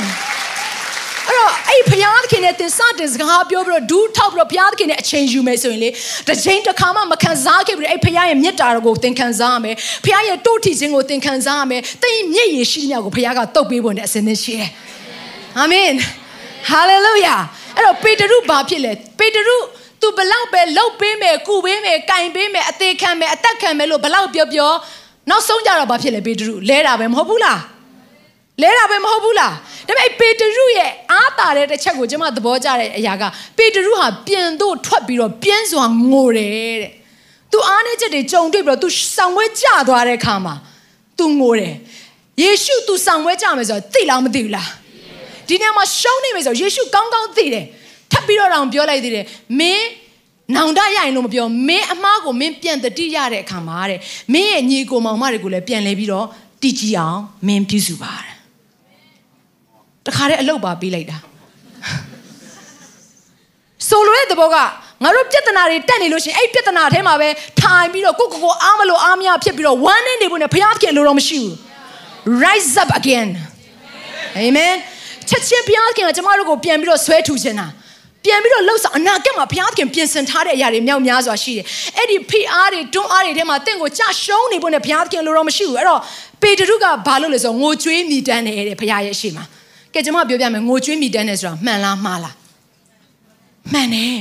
[1.28, 5.90] အဲ့တော့အဲ့ဖယားသခင်နဲ့တင်စတင်စကားပြောပြီးတော့ဒူးထောက်ပြီးတော့ဖယားသခင်နဲ့အချိန်ယူမယ်ဆိုရင်လေ
[6.28, 14.70] တစ်ချိန်တစ်ခါမှမခံစားခဲ့ပြီးအဲ့ဖယားရဲ့မြတ်တာကိုသင်ခံစားရမယ်ဖယားရဲ့တိုးထီခြင်းကိုသင်ခံစားရမယ်သင်မျက်ရည်ရှိတဲ့ကိုဖယားကတုတ်ပေးဖို့နဲ့အစဉ်သင်းရှိတယ်
[15.60, 15.92] အာမင်
[16.70, 17.36] ဟာလေလုယာ
[17.76, 19.58] အဲ့တော့ပေတရုဘာဖြစ်လဲပေတရု
[20.02, 24.72] သူဘလောက်ပဲလှုပ်ပေးမယ်ကုပေးမယ်ကင်ပေးမယ်အသေးခံမယ်အသက်ခံမယ်လို့ဘလောက်ပြောပြော
[25.30, 27.60] နောက်ဆုံးကြတော့ဘာဖြစ်လဲပေတရုလဲတာပဲမဟုတ်ဘူးလား
[28.62, 29.54] လဲတာပဲမဟုတ်ဘူးလား
[29.88, 33.24] ဒါပေမဲ့ပေတရုရဲ့အားတာတဲ့တစ်ချက်ကိုကျွန်မသဘောကျတဲ့အရာက
[33.58, 36.92] ပေတရုဟာပြန်တို့ထွက်ပြီးတော့ပြင်းစွာငိုတယ်တဲ့
[37.52, 40.56] သူအားနေချက်တွေကြုံတွေ့ပြီးတော့သူဆောင်ဝဲကျသွားတဲ့အခါမှာ
[41.18, 41.74] သူငိုတယ်
[42.42, 44.70] ယေရှု तू ဆောင်ဝဲကြမယ်ဆိုတော့သိလားမသိဘူးလား
[45.48, 47.66] ဒီနေရာမှာရှုံးနေမယ်ဆိုတော့ယေရှုကောင်းကောင်းသိတယ်
[48.12, 49.26] ထပ်ပြီးတော့တောင်ပြောလိုက်သေးတယ်
[49.60, 49.88] မင်း
[50.56, 54.00] နောင်တရရင်လို့မပြောမင်းအမားကိုမင်းပြန်တတိရတဲ့အခါမှာတဲ့
[54.34, 56.26] မင်းရဲ့ညီကိုမောင်မတွေကိုလည်းပြန်လဲပြီးတော့
[56.62, 58.35] တည်ကြည်အောင်မင်းပြုစုပါတယ်
[60.16, 61.18] ခါတည်းအလုပ်ပါပေးလိုက်တာ
[63.90, 64.58] ဆိုလိုတဲ့သဘောက
[65.04, 67.30] ငါတို့ပြဿနာတွေတက်နေလို့ရှိရင်အဲ့ပြဿနာထဲမှာပဲ
[67.62, 71.54] ထိုင်ပြီးတော့ကိုကိုကိုအားမလို့အားမရဖြစ်ပြီးတော့ဝမ်းနေနေဖို့နဲ့ဘုရားသခင်လိုတော့မရှိဘူး
[72.44, 73.30] rise up again
[74.46, 74.76] amen
[75.30, 77.68] ချက်ချင်းဘုရားသခင်ကကျမတို့ကိုပြန်ပြီးတော့ဆွဲထူခြင်းတာ
[78.26, 81.66] ပြန်ပြီးတော့လှုပ်ဆောင်အနာဂတ်မှာဘုရားသခင်ပြင်ဆင်ထားတဲ့အရာတွေမြောက်များစွာရှိတယ်။
[81.98, 86.02] အဲ့ဒီဖိအားတွေတွန်းအားတွေထဲမှာတင့်ကိုကြရှုံးနေဖို့နဲ့ဘုရားသခင်လိုတော့မရှိဘူး။အဲ့တော့
[86.42, 89.44] ပေတရုကဘာလို့လဲဆိုတော့ငိုကြွေးမိတမ်းတယ်တဲ့ဘုရားရဲ့ရှေ့မှာ။
[89.96, 92.36] ကဲကျွန်မပြောပြမယ်ငိုကြွေးမိတမ်းတယ်ဆိုတာမှန်လားမှားလား။
[93.74, 94.18] မှန်တယ်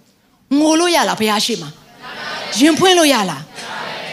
[0.58, 1.70] ။ငိုလို့ရလားဘုရားရှေ့မှာ။
[2.58, 3.42] ရင်ဖွင့်လို့ရလား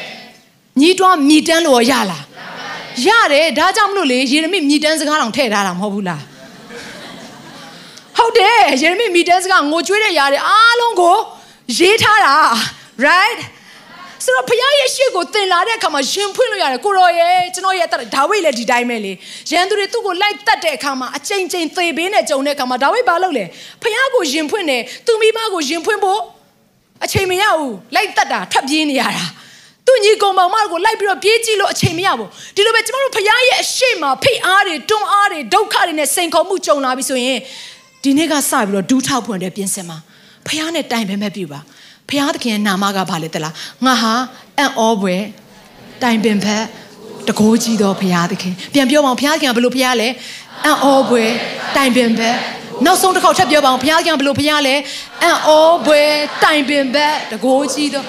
[0.79, 2.23] ။ညီးတွားမိတမ်းလို့ရလား။
[3.07, 6.21] ရတယ်ဒါကြောင့်မလို့လေယေရမိမိတန်းစကားတောင်ထည့်ထားတာမဟုတ်ဘူးလား
[8.17, 11.17] ဟုတ်တယ်ယေရမိမိတန်းစကားငိုကြွေးတဲ့ຢာတွေအားလုံးကို
[11.77, 12.35] ရေးထားတာ
[13.05, 13.39] right
[14.25, 19.13] ဆိုတော့ဖခင်ရဲ့ရှေ့ကိုတင်လာတဲ့အခါမှာရင်ဖွင့်လို့ရတယ်ကိုရောရဲ့ကျွန်တော်ရဲ့တက်ဒါဝိဒ်လည်းဒီတိုင်းပဲလေ
[19.51, 23.45] ရန်သူတွေသူ့ကိုလိုက်တတ်တဲ့အခါမှာအချိန်ချင်းသေပေးနဲ့ကြုံတဲ့အခါမှာဒါဝိဒ်ဘာလုပ်လဲ
[23.81, 26.19] ဖခင်ကိုရင်ဖွင့်တယ်သူမိမကိုရင်ဖွင့်ဖို့
[27.05, 29.25] အချိန်မရဘူးလိုက်တတ်တာထပ်ပြေးနေရတာ
[29.85, 37.39] သူညီကောင်မောင်မကိုလိုက်ပြီးတော့ပြေးကြည့်လို့အချိန်မရဘူးဒီလိုပဲကျမတို့ဖခင်ရဲ့အရှိမဖိအားတွေတွန်းအားတွေဒုက္ခတွေနဲ့စိန်ခေါ်မှုကြုံလာပြီဆိုရင်
[38.03, 39.97] ဒီနေ့ကစပြီးတော့ဒူးထောက်ဖွင့်တဲ့ပြင်ဆင်မှာ
[40.47, 41.59] ဖခင်နဲ့တိုင်ပင်မဲ့ပြပါ
[42.09, 43.53] ဖခင်သခင်ရဲ့နာမကဘာလဲတလား
[43.85, 44.13] ငါဟာ
[44.57, 45.15] အံ့ဩပွဲ
[46.03, 46.63] တိုင်ပင်ဖက်
[47.27, 50.07] တကိုးကြီးသောဖခင်သခင်ပြန်ပြောပါအောင်ဖခင်သခင်ကဘယ်လိုဖခင်လဲ
[50.65, 51.23] အံ့ဩပွဲ
[51.75, 52.35] တိုင်ပင်ဖက်
[52.85, 54.75] နောက်ဆုံးတစ်ခေါက်ထပ်ပြောပါအောင်ဘုရားကဘယ်လိုဘုရားလဲ
[55.21, 56.01] အံ့ဩပွဲ
[56.43, 58.05] တိုင်ပင်ဘက်တကိုးကြီးတော့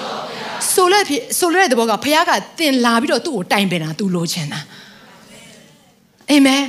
[0.73, 0.99] ဆိုလဲ
[1.39, 4.59] ဆိုလဲတဲ့ဘောကဘုရားကတင်လာပြီးတော့သူ့ကိုတိုင်ပင်တာသူလိုချင်တာ
[6.31, 6.63] အာမင်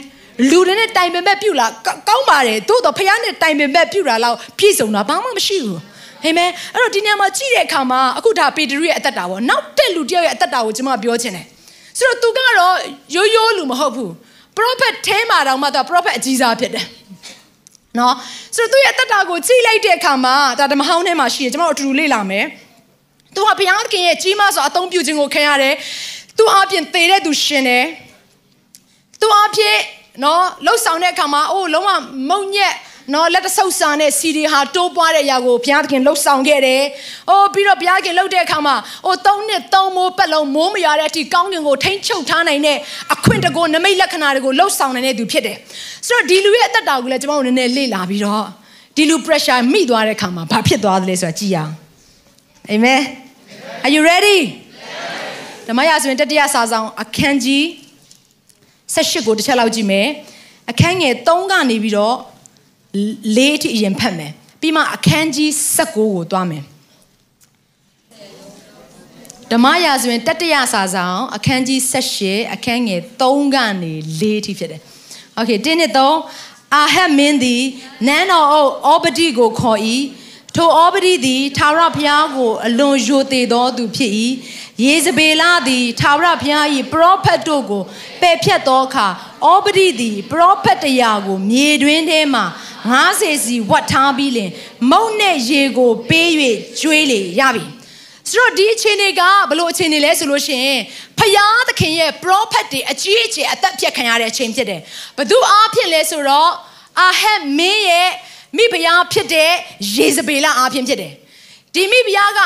[0.51, 1.67] လူတွေနဲ့တိုင်ပင်ဘက်ပြုလာ
[2.09, 5.81] ကောင်းပါတယ်သို့တော့ဘုရားနဲ့တိုင်ပင်ဘက်ပြုလာတော့ပြည့်စုံတာဘာမှမရှိဘူး
[6.25, 11.47] အာမင်အဲ့တော့ဒီနေရာမှာကြည့်တဲ့အခါမှာအခုဒါပေတရုရဲ့အသက်တာပေါ့နောက်တဲ့လူတယောက်ရဲ့အသက်တာကိုကျွန်မပြောချင်တယ်
[11.99, 12.77] ဆိုတော့သူကတော့
[13.15, 14.11] ရိုးရိုးလူမဟုတ်ဘူး
[14.59, 16.87] prophet ထဲမှာတော့မှသူ prophet အကြီးစားဖြစ်တယ်
[17.99, 18.15] နော်
[18.57, 22.45] ဆိုတော့သူရဲ့အသက်တာကိုကြည့်လိုက်တဲ့အခါမှာဒါဓမ္မဟောင်းထဲမှာရှိတယ်ကျွန်တော်အတူတူလေ့လာမယ်
[23.35, 25.75] သူဟာဘုရားသခင်ရဲ့ကြီးမားစွာအသုံးပြုခြင်းကိုခံရတယ်
[26.39, 27.85] သူအပြင်သေတဲ့သူရှင်တယ်
[29.21, 29.79] သူအပြင်
[30.25, 31.91] နော်လှုပ်ဆောင်တဲ့အခါမှာအိုးလုံးဝ
[32.31, 32.75] မုံညက်
[33.15, 36.83] နော်လက်တဆုပ်စာနဲ့စီဒီဟာတိုးပွားတဲ့အရာကိုဘုရားသခင်လှုပ်ဆောင်ခဲ့တယ်။
[37.31, 42.79] အိုးပြီးတော့ဘုရားသခင်လှုပ်တဲ့အခါမှာအိုးသုံးနှစ်သုံးမိုးပတ်လုံးမိုးမရတဲ့အထိကောင်းကင်ကိုထိမ့်ချုပ်ထားနိုင်တဲ့
[43.15, 45.57] အခွင့်တကောနမိတ်လက္ခဏာတွေကိုလှုပ်ဆောင်နိုင်တဲ့သူဖြစ်တယ်။
[46.07, 48.45] ဆိုတော့ဒီလူရဲ့အသက်တာကိုလည်းကျွန်တော်တို့နည်းနည်းလေ့လာပြီးတော့
[48.97, 51.73] ဒီလူ pressure မိသွားတဲ့အခါမှာဘာဖြစ်သွားသလဲဆိုတာကြည့်ရအောင်။
[52.75, 53.01] Amen.
[53.85, 54.39] Are you ready?
[55.69, 57.65] ဓမ္မရာဆိုရင်တတိယစာဆောင်အခန်းကြီး
[58.95, 60.07] 18ကိုတစ်ချက်လောက်ကြည့်မယ်။
[60.71, 62.17] အခန်းငယ်3ကနေပြီးတော့
[63.37, 66.65] လေးထိအရင်ဖတ်မယ်ပြီးမှအခန်းကြီး16ကိုသွားမယ်
[69.51, 71.81] ဓမ္မရာဇဝင်တတရစာဆောင်အခန်းကြီး
[72.19, 74.81] 18အခန်းငယ်3ကနေ4ထိဖြစ်တယ်။
[75.39, 77.63] Okay တင်းနဲ့3အာဟက်မင်းသည်
[78.07, 79.81] နန်းတော်အုပ်အောပတိကိုခေါ်၏
[80.57, 84.13] ထိုအောပတိသည်သာရဘုရားကိုအလွန်ယိုသေးသောသူဖြစ်၏
[84.85, 87.83] ယေဇဗေလသည်သာရဘုရား၏ပရောဖက်တို့ကို
[88.21, 89.07] ပယ်ဖြတ်သောအခါ
[89.45, 92.43] အောပတိသည်ပရောဖက်တရားကိုမြေတွင်းထဲမှ
[92.91, 94.51] 90စီဝတ်ထားပြီးလင်
[94.91, 96.29] မုံနဲ့ရေကို ပေး၍
[96.81, 97.65] ကျွေးလေရပြီ
[98.31, 100.81] ဆိုတော့ဒီအချိန်တွေကဘလို့အချိန်တွေလဲဆိုလို့ရှိရင်
[101.19, 104.81] ဖယားသခင်ရဲ့ prophet တွေအကြီးအကျယ်အသက်ပြတ်ခံရတဲ့အချိန်ဖြစ်တယ်
[105.19, 106.51] ဘသူအားဖြင့်လဲဆိုတော့
[107.01, 108.11] အာဟက်မင်းရဲ့
[108.57, 109.53] မိဖုရားဖြစ်တဲ့
[109.97, 111.13] ယေဇဗေလအားဖြင့်ဖြစ်တယ်
[111.75, 112.41] ဒီမိဖုရားက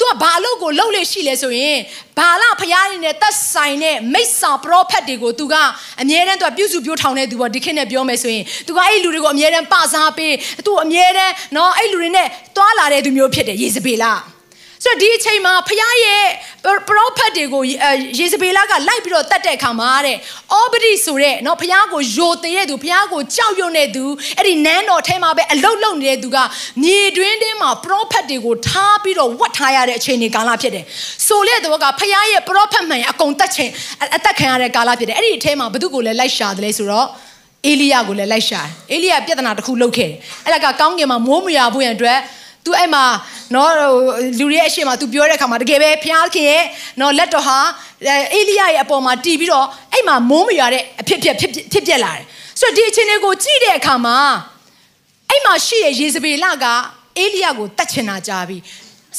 [0.00, 1.78] သူကဘာလို့ကိုလှုပ်လေရှိလဲဆိုရင်
[2.18, 5.54] ဘာလဖရားရင်းနဲ့သက်ဆိုင်တဲ့မိစ္ဆာပရောဖက်တွေကိုသူက
[6.00, 10.34] အမြဲတမ်းသူကပြုစုပြောထောင်နေသူပေါ့ဒီခေတ်နဲ့ပြောမယ်ဆိုရင်သူကအဲ့လူတွေကိုအမြဲတမ်းပစားပေး
[10.66, 14.06] သူအမြဲတမ်းနော်အဲ့လူတွေနဲ့တွာလာတဲ့သူမျိုးဖြစ်တယ်ယေဇဗေလ
[14.84, 16.24] ဆိုတော့ဒီအချိန်မှာဖခင်ရဲ့
[16.88, 17.62] ပရောဖက်တွေကို
[18.18, 20.16] ယေဇဗေလကလိုက်ပြီးတော့တတ်တဲ့အခါမှာတဲ့
[20.52, 24.04] အောဘဒီဆိုတဲ့နော်ဖခင်ကိုယိုတဲ့သူဖခင်ကိုကြောက်ရွံ့တဲ့သူ
[24.38, 26.38] အဲ့ဒီနန်းတော်ထဲမှာပဲအလုတ်လုံနေတဲ့သူက
[26.82, 30.84] မြေတွင်းထဲမှာပရောဖက်တွေကိုထားပြီးတော့ဝတ်ထားရတဲ့အချိန်တွေကာလဖြစ်တယ်
[31.26, 33.70] ဆိုတဲ့သူကဖခင်ရဲ့ပရောဖက်မှန်အကုန်တက်ချိန်
[34.16, 37.08] အသက်ခံရတဲ့ကာလဖြစ်တယ်အဲ့ဒီအထဲမှာဘု து ကိုလည်းလိုက်ရှာတယ်လေဆိုတော့
[37.66, 42.18] အေလိယကိုလည်းလိုက်ရှာတယ်အေလိယပြဿနာတစ်ခုလုပ်ခဲ့တယ်အဲ့ဒါကကောင်းကင်မှာမိုးမရွာဖို့ရန်အတွက်
[42.64, 43.04] तू အဲ့မှာ
[43.54, 43.72] နော်
[44.38, 46.64] လူတွေရဲ့အရှိမ तू ပြောတဲ့အခါမှာတကယ်ပဲဘုရားခင်ရဲ့
[47.00, 47.58] နော်လက်တော်ဟာ
[48.34, 52.24] အေလိယရဲ့အပေါ်မှာတီးပြီးတော့အဲ့မှာမိုးမရွာတဲ့အဖြစ်ဖြစ်ဖြစ်ဖြစ်ပြက်လာတယ်
[52.60, 54.18] ဆိုတော့ဒီအချိန်လေးကိုကြည့်တဲ့အခါမှာ
[55.30, 56.64] အဲ့မှာရှိတဲ့ယေဇဗေလက
[57.18, 58.62] အေလိယကိုတတ်ချင်တာကြားပြီး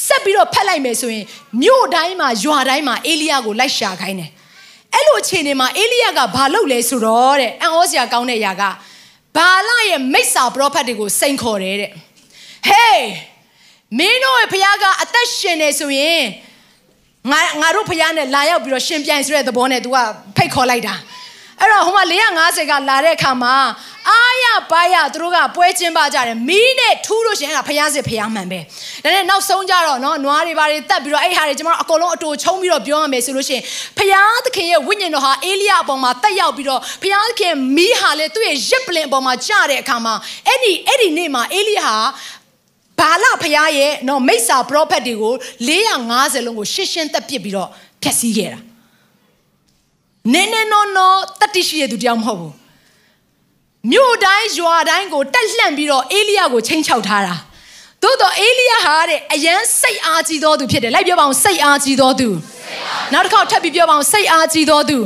[0.06, 1.24] ဆက်ပြီးတော့ဖက်လိုက်မယ်ဆိုရင်
[1.62, 4.30] မြို့တိုင်းမှာရွာတိုင်းမှာအေလိယကိုလိုက်ရှာခိုင်းတယ်
[4.94, 8.62] အဲ့လိုအချိန်တွေမှာအေလိယကဘာလုပ်လဲဆိုတော့တဲ့အံ့ဩစရာကောင်းတဲ့အရာက
[9.36, 11.92] ဘာလရဲ့မိစ္ဆာပရောဖက်တွေကိုစိန်ခေါ်တယ်တဲ့
[12.70, 12.98] hey
[13.98, 16.22] မင်းတို့ရဲ့ဖခင်ကအသက်ရှင်နေဆိုရင်
[17.30, 19.96] ငါငါတို့ဖះနဲ့လာရောက်ပြီးတော့ရှင်ပြိုင်ဆိုတဲ့သဘောနဲ့ तू က
[20.36, 20.94] ဖိတ်ခေါ်လိုက်တာ
[21.60, 23.54] အဲ့တော့ဟိုမှာ450ကလာတဲ့အခါမှာ
[24.08, 28.60] အားရပါရသူတို့ကပွဲချင်းပါကြတယ်မီးနဲ့ထူးလို့ရှင်အဲ့ဒါဖျားစစ်ဖျားမှန်ပဲ
[29.04, 33.60] ဒါနဲ့နောက်ဆုံးကြတော့နော်နွားတွေဘာတွေတက်ပြီးတော့အဲ့ဟာတွေကျွန်တော်အကုန်လုံးအတူချုံပြီးတော့ပြောရမယ်ဆိုလို့ရှင်
[33.98, 40.14] ဖျားသခင်ရဲ့ဝိညာဉ်တော်ဟာအေလိယအပေါ်မှာတက်ရောက်ပြီးတော့ဖျားသခင်မီးဟာလေသူ့ရဲ့ရစ်ပလင်အပေါ်မှာကျတဲ့အခါမှာ
[40.46, 41.96] အဲ့ဒီအဲ့ဒီနေ့မှာအေလိယဟာ
[43.00, 45.34] ဘာလဖျားရဲ့နော်မိစ္ဆာပရောဖက်တွေကို
[45.68, 47.68] 450လုံးကိုရှင်းရှင်းသက်ပစ်ပြီးတော့
[48.02, 48.60] ဖျက်ဆီးခဲ့တာ
[50.32, 52.54] နင်းနေနော်နော်တတိရှိတဲ့သူတယောက်မဟုတ်ဘူး
[53.92, 57.34] မြို့တိုင်းရွာတိုင်းကိုတက်လှန့်ပြီးတော့အေလိယကိုချိန်ချောက်ထားတာ
[58.02, 62.28] သို့တော့အေလိယဟာတဲ့အရန်စိတ်အားကြီးသောသူဖြစ်တယ်လိုက်ပြောပါအောင်စိတ်အားကြီးသောသူ
[63.12, 64.98] နောက်တစ်ခေါက်ထပ်ပြီးပြောပါအောင်စိတ်အားကြီးသောသူ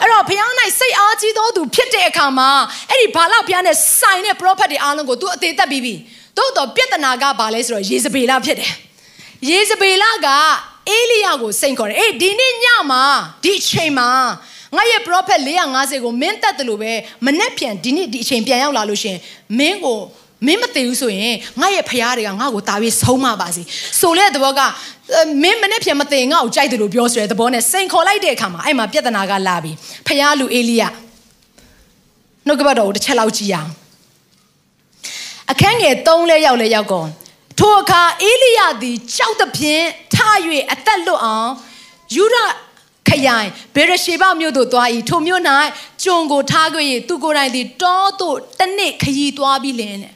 [0.00, 2.50] အဲ့တော့ဘုရား၌စိတ်အားကြီးသောသူဖြစ်တဲ့အခါမှာ
[2.90, 5.94] အဲ့ဒီဘာလဘုရားနဲ့ဆိုင်တဲ့ prophet တွေအားလုံးကိုသူအသေးသက်ပြီးပြီ
[6.36, 8.72] သို့တော့ပြဿနာကဘာလဲဆိုတော့ယေဇဗေလဖြစ်တယ်
[9.48, 10.28] ယေဇဗေလက
[10.90, 13.02] အေလိယကိုစိန်ခေါ်တယ်အေးဒီနေ့ညမှာ
[13.44, 14.08] ဒီအချိန်မှာ
[14.76, 15.40] ငါရဲ့ prophet
[15.72, 16.92] 450ကိုမင်းတက်တယ်လို့ပဲ
[17.26, 19.16] မနဲ့ပြန်ဒီနေ့ဒီအချိန်ပြန်ရောက်လာလို့ရှင်
[19.58, 20.00] မင်းကို
[20.46, 23.62] မင်းမသိဘူးဆိုရင်ငါရဲ့ဖရားတွေကငါ့ကိုတာပြီးဆုံးမပါစေ
[24.00, 24.60] ဆိုတဲ့သဘောက
[25.42, 29.72] မင်းမနဲ့ပြန်မသိငါ့ကိုကြိုက်တယ်လို့ပြောဆိုတဲ့သဘောနဲ့စိန်ခေါ်လိုက်တဲ့အခါမှာအဲ့မှာပြဿနာကလာပြီ
[30.06, 30.82] ဖရားလူအေလိယ
[32.46, 33.70] နှုတ်ကပတ်တော်ကိုတစ်ချက်လောက်ကြည့်အောင်
[35.50, 37.08] အခန်းငယ်3လဲရောက်လဲရောက်ကုန်
[37.58, 40.16] ထိုအခါအေလိယသည်ကြောက်သဖြင့်ထ၍
[40.72, 41.50] အသက်လွတ်အောင်
[42.14, 42.36] ယူရ
[43.08, 45.42] ခရိုင်ဘေရရှေဘမြို့သို့သွား၏ထိုမြို့၌
[46.04, 46.78] ကျုံကိုထားကြ၍
[47.08, 50.14] သူကိုယ်တိုင်သည်တောသို့တစ်နှစ်ခရီးသွားပြီးလင်းတဲ့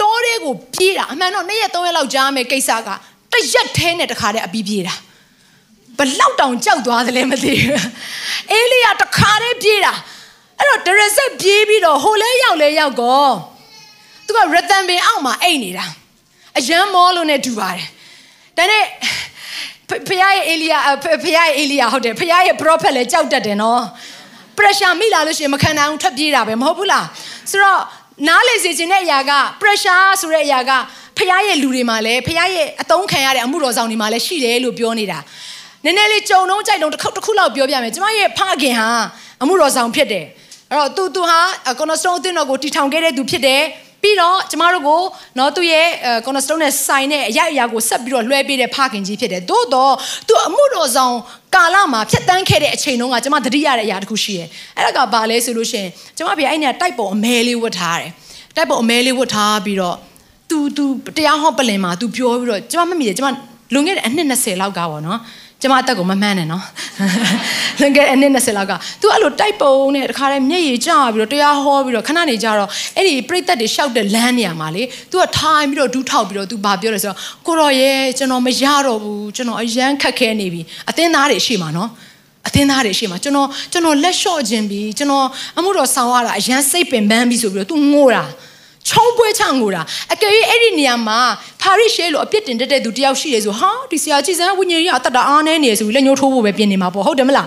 [0.00, 2.88] တောထဲကိုပြေးတာအမှန်တော့နှစ်ရက်သုံးရက်လောက်ကြားမယ်ကိစ္စက
[3.32, 4.94] တရက်ထဲနဲ့တခါတည်းအပြီးပြေးတာ
[5.98, 7.86] ဘလောက်တောင်ကြောက်သွားသလဲမသိဘူး
[8.52, 9.92] အေလိယတခါတည်းပြေးတာ
[10.58, 13.51] အဲ့တော့ဒရဆက်ပြေးပြီးတော့ဟိုလဲရောက်လဲရောက်ကောသူ
[14.36, 15.84] ကရတန်ပင်အောက်မှာအိတ်နေတာ
[16.58, 17.86] အယံမောလို့ ਨੇ တူပါတယ်
[18.56, 18.84] ဒါနဲ့
[19.88, 23.82] ဖခင်ရဲ့အေလီယာဖခင်ရဲ့အေလီယာဟုတ်တယ်ဖခင်ရဲ့ prophet လည်းကြောက်တတ်တယ်နော်
[24.58, 27.06] pressure မိလာလို့ရှိရင်မခံနိုင်အောင်ထွက်ပြေးတာပဲမဟုတ်ဘူးလား
[27.50, 27.80] ဆိုတော့
[28.28, 30.70] နားလေစေခြင်းတဲ့အရာက pressure ဆိုတဲ့အရာက
[31.18, 35.18] ဖခင်ရဲ့လူတွေမှာလည်းဖခင်ရဲ့အတုံးခံရတဲ့အမှုတော်ဆောင်တွေမှာလည်းရှိတယ်လို့ပြောနေတာ
[35.84, 38.88] နည်းနည်းလေးကြုံတော့ကြိုက်တော့တစ်ခုတစ်ခုလောက်ပြောပြမယ်ကျမရဲ့ဖခင်ဟာ
[39.42, 40.24] အမှုတော်ဆောင်ဖြစ်တယ်
[40.70, 41.40] အဲ့တော့သူသူဟာ
[41.78, 43.62] ကွန်နစတုံးအသင်းတော်ကိုတီထောင်ခဲ့တဲ့သူဖြစ်တယ်
[44.01, 45.01] ပြီးတော့ကျမတို့ကို
[45.37, 45.87] နော်သူ့ရဲ့
[46.25, 49.93] cornerstone နဲ့ဆိုင်တဲ့အရာအရာကိုဆက်ပြီးတော့လွှဲပေးတဲ့ဖခင်ကြီးဖြစ်တယ်သို့တော့
[50.27, 51.15] သူအမှုတော်ဆောင်
[51.55, 58.11] ကာလမှာဖြတ်တန်းခဲ့တဲ့အချိန်တုန်းကကျမသတိရတဲ့အရာတစ်ခုရှိတယ်အဲ့ဒါကဘာလဲဆိုလို့ရှိရင်ကျမဖေအဲ့နေတိုက်ပုံအမဲလေးဝတ်ထားတယ်
[58.55, 59.97] တိုက်ပုံအမဲလေးဝတ်ထားပြီးတော့
[60.49, 60.83] तू तू
[61.17, 63.27] တရားဟောပလင်မှာ तू ပြောပြီးတော့ကျမမမိတယ်ကျမ
[63.73, 65.19] လွန်ခဲ့တဲ့အနှစ်20လောက်ကပေါ့နော်
[65.62, 66.64] ကျမအသက်ကိုမမှန်းနဲ့နော်
[67.80, 81.90] လွန်ခဲ့တဲ့အနှစ်20လောက်ကသူအဲ့လိုတိုက်ပုံနဲ့တခါတည်းမျက်ရည်ကျပြီးတော့တရားဟောပြီးတော့ခဏနေကြတော့အဲ့ဒီပြိသက်တွေရှောက်တဲ့လမ်းနေရာမှာလေသူကထိုင်ပြီးတော့ဒူးထောက်ပြီးတော့သူဘာပြောလဲဆိုတော့ကိုတော်ရဲ့ကျွန်တော်မရတော့ဘူးကျွန်တော်အရန်ခက်ခဲနေပြီအသင်းသားတွေရှိမှာနော်
[82.48, 85.26] အသင်းသားတွေရှိမှာကျွန်တော်ကျွန်တော်လက်လျှော့ခြင်းပြီးကျွန်တော်
[85.58, 88.24] အမှုတော်ဆောင်ရတာအရန်စိတ်ပင်ပန်းပြီးဆိုပြီးတော့သူငိုတာ
[88.88, 91.18] ချုံပွဲချငိုတာအကယ်၍အဲ့ဒီနေရာမှာ
[91.62, 97.46] ဖာရိရှဲလို့အပြစ်တင်တတ်တဲ့သူတယောက်ရှိတယ်ဆိုဟာဒီဆရာကြည်စံဝိညာဉ်ကြီးအတ္တအားနေနေဆိုပြီးလက်ညှိုးထိုးဖို့ပဲပြင်နေမှာပေါ့ဟုတ်တယ်မလား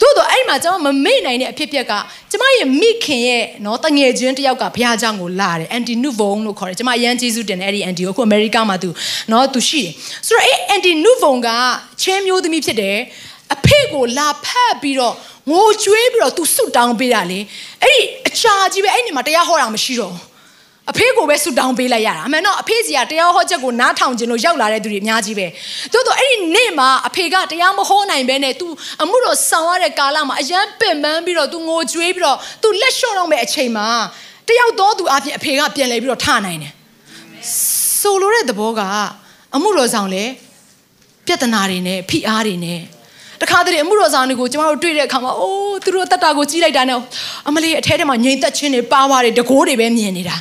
[0.00, 1.92] သို့တော့အဲ့မှာကျွန်မမမေ့နိုင်တဲ့အဖြစ်အပျက်က
[2.30, 8.88] ကျမရဲ့မိခင်ရဲ့နော်တငယ်ချင်းတယောက်ကဘုရားကျောင်းကိုလာတယ်အန်တီနုဗုံလို့ခေါ်တယ်ကျမအရန်ကျေးဇူးတင်တယ်အဲ့ဒီအန်တီကိုအခုအမေရိကမှာသူ
[9.32, 9.92] နော်သူရှိတယ်
[10.26, 11.48] ဆိုတော့အဲ့အန်တီနုဗုံက
[12.02, 12.96] ချင်းမျိုးသမီးဖြစ်တယ်
[13.54, 15.14] အဖေကိုလာဖက်ပြီးတော့
[15.50, 17.38] ငိုကြွေးပြီးတော့သူဆွတောင်းပေးတာလေ
[17.82, 20.33] အဲ့ဒီအချာကြီးပဲအဲ့ဒီမှာတရားဟောတာမရှိတော့ဘူး
[20.91, 25.47] အဖေကိုပဲဆူတောင်းပေးလိုက်ရတာအမှန်တော့အဖေစီကတရားဟောချက်ကိုနားထောင်ခြင်းလို့ရောက်လာတဲ့သူတွေအများကြီးပဲ
[25.93, 28.67] တိုးတော့အဲ့ဒီနေ့မှာအဖေကတရားမဟောနိုင်ဘဲနဲ့ तू
[29.03, 33.87] အမှုတော်ဆောင်ရတဲ့ကာလမှာအယမ်းပင်ပန်းပြီးတော့ तू ငိုကြွေးပြီးတော့ तू လက်လျှော့တော့မဲ့အချိန်မှာ
[34.47, 36.73] တယောက်တော့သူအပြင်အဖေကပြန်လဲပြီးတော့ထနိုင်တယ်
[38.01, 38.81] ဆိုလိုတဲ့သဘောက
[39.55, 40.23] အမှုတော်ဆောင်လေ
[41.25, 42.79] ပြဿနာတွေနဲ့ဖိအားတွေနဲ့
[43.41, 46.97] တခါတည်းအမှုတော်ဆောင်တွေကိုကျမတို့တွေ့တဲ့အခါမှာအိုးသူတို့တက်တာကိုကြီးလိုက်တာနဲ့
[47.47, 50.37] အမလေးအထဲထဲမှာငြိမ်သက်ခြင်းတွေပါဝါတွေတကိုးတွေပဲမြင်နေတာ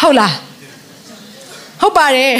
[0.00, 0.34] ဟုတ်လား
[1.80, 2.32] ဟုတ်ပါတယ်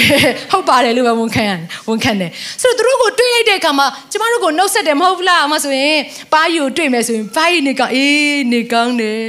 [0.53, 2.31] ဟုတ်ပါတယ်လို့ပဲဝန်ခံရတယ်ဝန်ခံတယ်
[2.63, 5.99] ဆိုတော့သူတို့ကိုတွေးလိုက်တဲ့အခါမှာကျမတို့ကိုနှုတ်ဆက်တယ်မဟုတ်ဘူးလားအမဆိုရင်
[6.33, 9.21] ပါးယူကိုတွေးမယ်ဆိုရင်ပါးယူနေကောင်းအေးနေကောင်းတယ်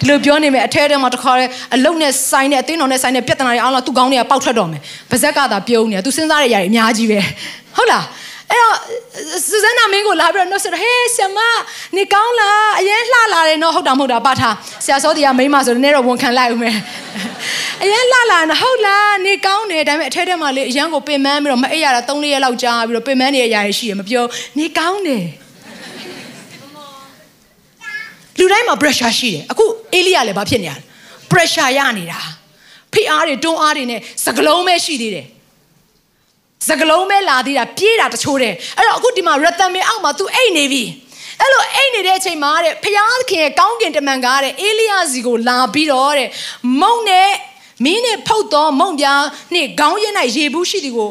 [0.00, 7.20] ဒီလိုပြောနေမယ်အထဲထဲမှာတခါတည်းအလုံနဲ့ဆိုင်နဲ့အသင်းတော်နဲ့ဆိုင်နဲ့ပြဿနာတွေအောင်လားသူ့ကောင်းတွေကပေါက်ထွက်တော့မယ်ပါဇက်ကသာပြုံးနေတယ်သူစဉ်းစားတဲ့အရာတွေအများကြီးပဲ
[7.76, 8.04] ဟုတ်လား
[8.50, 8.76] အဲ့တော့
[9.46, 11.38] စူဇန်နာမင်းကိုလာပြီးတော့နှုတ်ဆက်တော့ဟေးဆ iam
[11.96, 14.54] နေကောင်းလားအရင်လှလာတယ်နော်ဟုတ်တာမဟုတ်တာပါထား
[14.84, 16.76] ဆရာစောတီကမိမဆိုတော့နည်းတော့ဝန်ခံလိုက်ဦးမယ်
[17.82, 24.24] အရင်လှလာနော်ဟုတ်လားနေကောင်းတယ်ဒါပေမဲ့အထဲထဲမှာလေအရင်ကိုပင်မန်းပြီးတော့မအိပ်ရတာ3ရက်လောက်ကြာပြီးတော့ပင်မန်းနေရရရှိရမပြော
[24.58, 25.24] နေကောင်းတယ်
[28.38, 30.82] လူတိုင်းမှာ pressure ရှိတယ်အခုအေလိယလည်းဘာဖြစ်နေရလဲ
[31.32, 32.20] pressure ရနေတာ
[32.92, 35.26] ဖိအားတွေတွန်းအားတွေနဲ့စကလုံးပဲရှိသေးတယ်
[36.67, 40.83] စကလုံးပဲလာသေးတာပြေးတာတချိုးတယ်အဲ့တော့အခုဒီမှာရတန်မေအောက်မှာ तू အိတ်နေပြီ
[41.41, 46.29] အဲ့လိုအိတ်နေတဲ့အချိန်မှာတဲ့ဖျားခင်ရဲ့ကောင်းကင်တမန်ကားတဲ့အေလိယစီကိုလာပြီးတော့တဲ့
[46.81, 47.29] မုံနဲ့
[47.85, 51.09] မင်းနဲ့ဖုတ်တော့မုံပြားနဲ့ခေါင်းရက်၌ရေဘူးရှိသည်ကို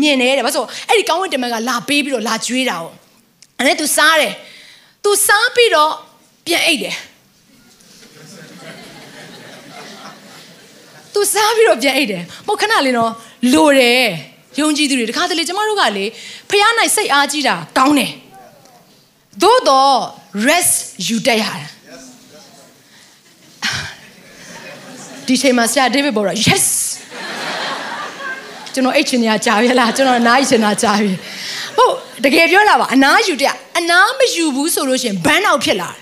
[0.00, 2.86] မြင်တယ်တဲ့ဘာလို့အဲ့ဒီကောင်းကင်တမန်ကလာပေးပြီးတော့လာကျွေးတာ哦
[3.58, 4.32] အဲ့ဒါ तू စားတယ်
[5.04, 5.92] तू စားပြီးတော့
[6.46, 6.96] ပြန်အိတ်တယ်
[11.14, 13.12] तू စားပြီးတော့ပြန်အိတ်တယ်မဟုတ်ခဏလေးနော်
[13.52, 14.06] လိုတယ်
[14.59, 16.05] ယုံကြည်သူတွေတခါတလေကျမတို့ကလေ
[16.49, 18.11] ဖះနိုင်စိတ်အားကြီးတာကောင်းတယ်
[19.43, 19.97] သို့တော့
[20.47, 20.75] rest
[21.07, 21.67] ယူတတ်ရတယ်
[25.27, 26.65] ဒီချိန်မှာဆရာဒေးဗစ်ပေါ်တော့ yes
[28.73, 31.13] ကျွန်တော်အိတ်ချင်နေတာကြာပြီလားကျွန်တော်အနားယူချင်တာကြာပြီ
[31.77, 31.93] ဟုတ်
[32.25, 36.01] တကယ်ပြောတာပါအနားယူတဲ့အနားမယူဘူးဆိုလို့ရှိရင်ဘန်းအောင်ဖြစ်လာတယ်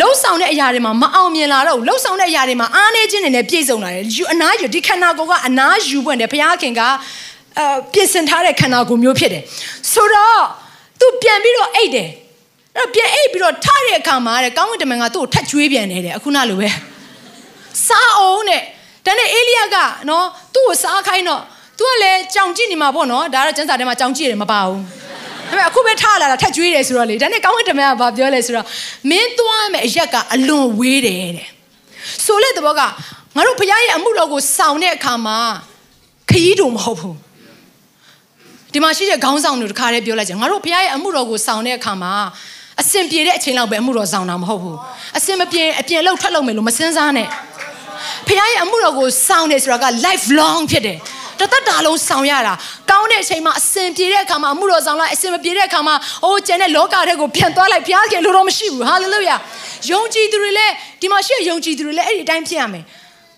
[0.00, 6.82] လှုပ်ဆောင်တဲ့အရာတွေမှာမအောင်မြင်လာတော့လှုပ်ဆောင်တဲ့အရာတွေမှာအားနေခြင်းတွေနဲ့ပြည့်စုံလာတယ်ယူအနားယူဒီခန္ဓာကိုယ်ကအနားယူပွင့်တယ်ဘုရားခင်က
[7.58, 9.42] အဲပြင်ဆင်ထားတဲ့ခန္ဓာကိုယ်မျိုးဖြစ်တယ်
[9.92, 10.42] ဆိုတော့
[11.00, 12.08] तू ပြန်ပြီးတော့အိတ်တယ်
[12.76, 16.68] အဲ့တော့ပြန်အိတ်ပြီးတော့ထတဲ့အခါမှာတဲ့ကောင်းကင်တမန်ကသူ့ကိုထက်ကျွေးပြန်တယ်တဲ့အခုနလိုပဲ
[17.86, 18.62] စားအောင်တဲ့
[19.06, 19.76] ဒါနဲ့အေလိယက
[20.08, 21.42] နော်သူ့ကိုစားခိုင်းတော့
[21.78, 24.80] तू ကလည်းကြောင်ကြည့်နေမှာပေါ့နော်ဒါတော့ကျန်းစာထဲမှာကြောင်ကြည့်ရတယ်မပါဘူး
[25.50, 28.66] ဒါပေမဲ့အခုပဲထားလာတာထက်ကျွေးတယ်ဆိုတော့လေဒါနဲ့ကောင်းကင်တမန်ကဘာပြောလဲဆိုတော့
[29.10, 31.48] မင်းသွားမယ်အရက်ကအလွန်ဝေးတယ်တဲ့
[32.24, 32.80] ဆိုလက်တဘောက
[33.36, 35.38] ငါတို့ဘုရားရဲ့အမှုတော်ကိုဆောင်တဲ့အခါမှာ
[36.30, 37.16] ခရီးတူမဟုတ်ဘူး
[38.76, 42.12] ဒီမှာရှိတဲ့ခေါင်းဆောင်တို့တခါတည်းပြောလိုက်ကြငါတို့ဘုရားရဲ့အမှုတော်ကိုဆောင်တဲ့အခါမှာ
[42.80, 44.78] အစင်ပြေတဲ့အချိန်လောက်ပဲအမှုတော်ဆောင်တာမဟုတ်ဘူး
[45.18, 47.28] အစင်မပြေအပြင်လောက်ထွက်လို့မယ်လို့မစင်စားနဲ့
[48.28, 50.98] ဘုရားရဲ့အမှုတော်ကိုဆောင်တယ်ဆိုတာက life long ဖြစ်တယ်
[51.40, 52.54] တသက်တာလုံးဆောင်ရတာ
[52.90, 59.36] ကောင်းတဲ့အချိန်မှာအစင်ပြေတဲ့အခါမှာအမှုတော်ဆောင်လိုက်အစင်မပြေတဲ့အခါမှာအိုးကျန်တဲ့လောကထဲကိုပြန်သွားလိုက်ဘုရားခင်လိုတော့မရှိဘူးဟာလေလုယာ
[59.90, 62.84] ယုံကြည်သူတွေလည်းဒီမှာရှိတဲ့ယုံကြည်သူတွေလည်းအဲ့ဒီအတိုင်းဖြစ်ရမယ်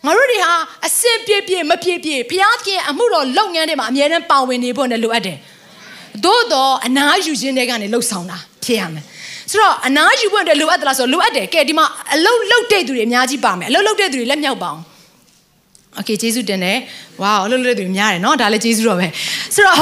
[0.07, 0.53] ငါတို့တွေဟာ
[0.87, 5.37] အစင်ပြည့်ပြည့်မပြည့်ပြည့်ဘုရားသခင်အမှုတော်လုပ်ငန်းတွေမှာအမြဲတမ်းပါဝင်နေဖို့ ਨੇ လိုအပ်တယ်။
[6.25, 9.05] သို့တော့အနာယူခြင်းတွေကနေလှုပ်ဆောင်တာဖြစ်ရမယ်။
[9.51, 14.83] ဆိုတော့အနာယူဖို့အတွက်လိုအပ်သလားဆိုတော့လိုအပ်တယ်။ကဲဒီမှာအလုံးလုံးတဲ့သူတွေအများကြီးပါမယ်။အလုံးလုံးတဲ့သူတွေလက်မြောက်ပါအောင်။
[15.99, 16.77] Okay ယေရှုတင်တယ်။
[17.23, 19.07] ဝါအလုံးလုံးတဲ့သူတွေများတယ်နော်။ဒါလည်းယေရှုတော်ပဲ။
[19.55, 19.77] ဆိုတော့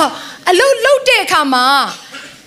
[0.51, 1.65] အလုံးလုံးတဲ့အခါမှာ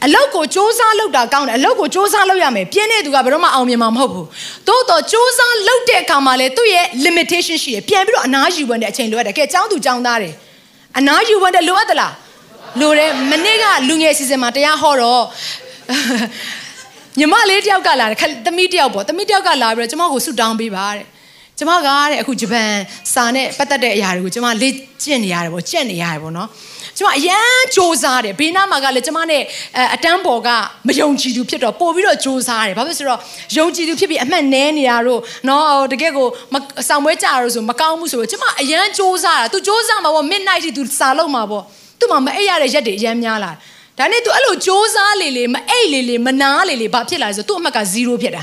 [0.04, 4.26] အလုတ်ကိုစ조사လုပ်တာကောင်းတယ်အလုတ်ကိုစ조사လုပ်ရမယ်ပြင်းတဲ့သူကဘယ်တော့မှအောင်မြင်မှာမဟုတ်ဘူး
[4.68, 10.34] သို့တော့စ조사လုပ်တဲ့အခါမှာလေသူ့ရဲ့ limitation ရှိတယ်ပြန်ပြီးတော့အနာယူဝင်တဲ့အချိန်လိုအပ်တယ်ကဲចောင်းသူចောင်းသားတယ်
[10.98, 12.14] အနာယူဝင်တဲ့လိုအပ်သလား
[12.80, 15.22] လိုတယ်မနေ့ကလူငယ်စီစဉ်မှာတရားဟောတော့
[17.18, 21.06] ညီမလေးတယောက်ကလာတယ်သမီးတယောက်ပေါ့သမီးတယောက်ကလာပြီးတော့ကျမကိုဆုတောင်းပေးပါတဲ့
[21.58, 22.70] ကျမကတဲ့အခုဂျပန်
[23.14, 26.48] စာနဲ့ပတ်သက်တဲ့အရာတွေကိုကျမလေ့ကျင့်နေရတယ်ပေါ့ကြက်နေရတယ်ပေါ့နော်
[26.98, 29.42] ကျမအရန်စူးစားတယ်ဘေးနားမှာကလည်းကျမနဲ့
[29.94, 30.48] အတန်းပေါ်က
[30.86, 33.20] မယုံကြည်သူဖြစ်တော့ပို့ပြီးတော့စူးစားတယ်ဘာဖြစ်ဆိုတော့
[33.56, 36.26] ယုံကြည်သူဖြစ်ပြီးအမှတ်နဲနေတာတို့နော်တကယ်ကို
[36.88, 41.62] ဆောင်ပွဲကြရလို့ဆိုမကောင်းဘူးဆိုတော့ကျမအရန်စူးစားတာ तू စူးစားမှာပေါ့ midnight ထိ तू စာလုံးမှာပေါ့
[41.98, 43.52] သူ့မှာမအိပ်ရတဲ့ရက်တွေအရန်များလာ
[43.98, 48.42] ဒါနဲ့ तू အဲ့လိုစူးစားလေလေမအိပ်လေလေမနာလေလေဘာဖြစ်လာလဲဆို तू အမှတ်က0ဖြစ်တာ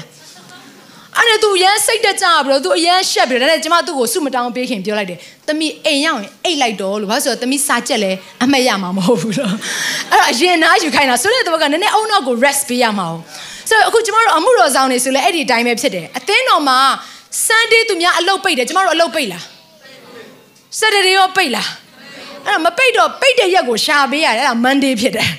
[1.18, 8.12] အဲ့ဒါ तू ရမ်းစိတ်တက်ကြပြီးတော့ तू အရန်ရှက်ပြီးတော့ဒါနဲ့ကျမသူ့ကိုစုမတောင်းပေးခင်ပြောလိုက်တယ်။သမီးအိမ်ရောက်ရင်အိတ်လိုက်တော့လို့ဘာလို့ဆိုတော့သမီးစာချက်လဲ
[8.44, 9.52] အမှတ်ရမှာမဟုတ်ဘူးလို့။
[10.12, 13.07] အဲ့တော့အရင်နားယူခိုင်းတာဆိုတဲ့တော့ကနည်းနည်းအုံနောက်ကို rest ပေးရမှာ။
[13.68, 16.79] ဆိုတော့အခုကျမတို့အမှုတော်ဆောင်နေဆိုလဲအဲ့ဒီအတိုင်းပဲဖြစ်တယ်။အသင်းတော်မှာ
[17.46, 19.42] Sunday သူများအလုပ်ပိတ်တယ်ကျမတို့အလုပ်ပိတ်လား။
[20.79, 21.68] Saturday ရောပိတ်လား။
[22.46, 25.31] အဲ့တော့မပိတ်တော့ပိတ်တဲ့ရက်ကိုရှာပေးရတယ်အဲ့ဒါ Monday ဖြစ်တယ်။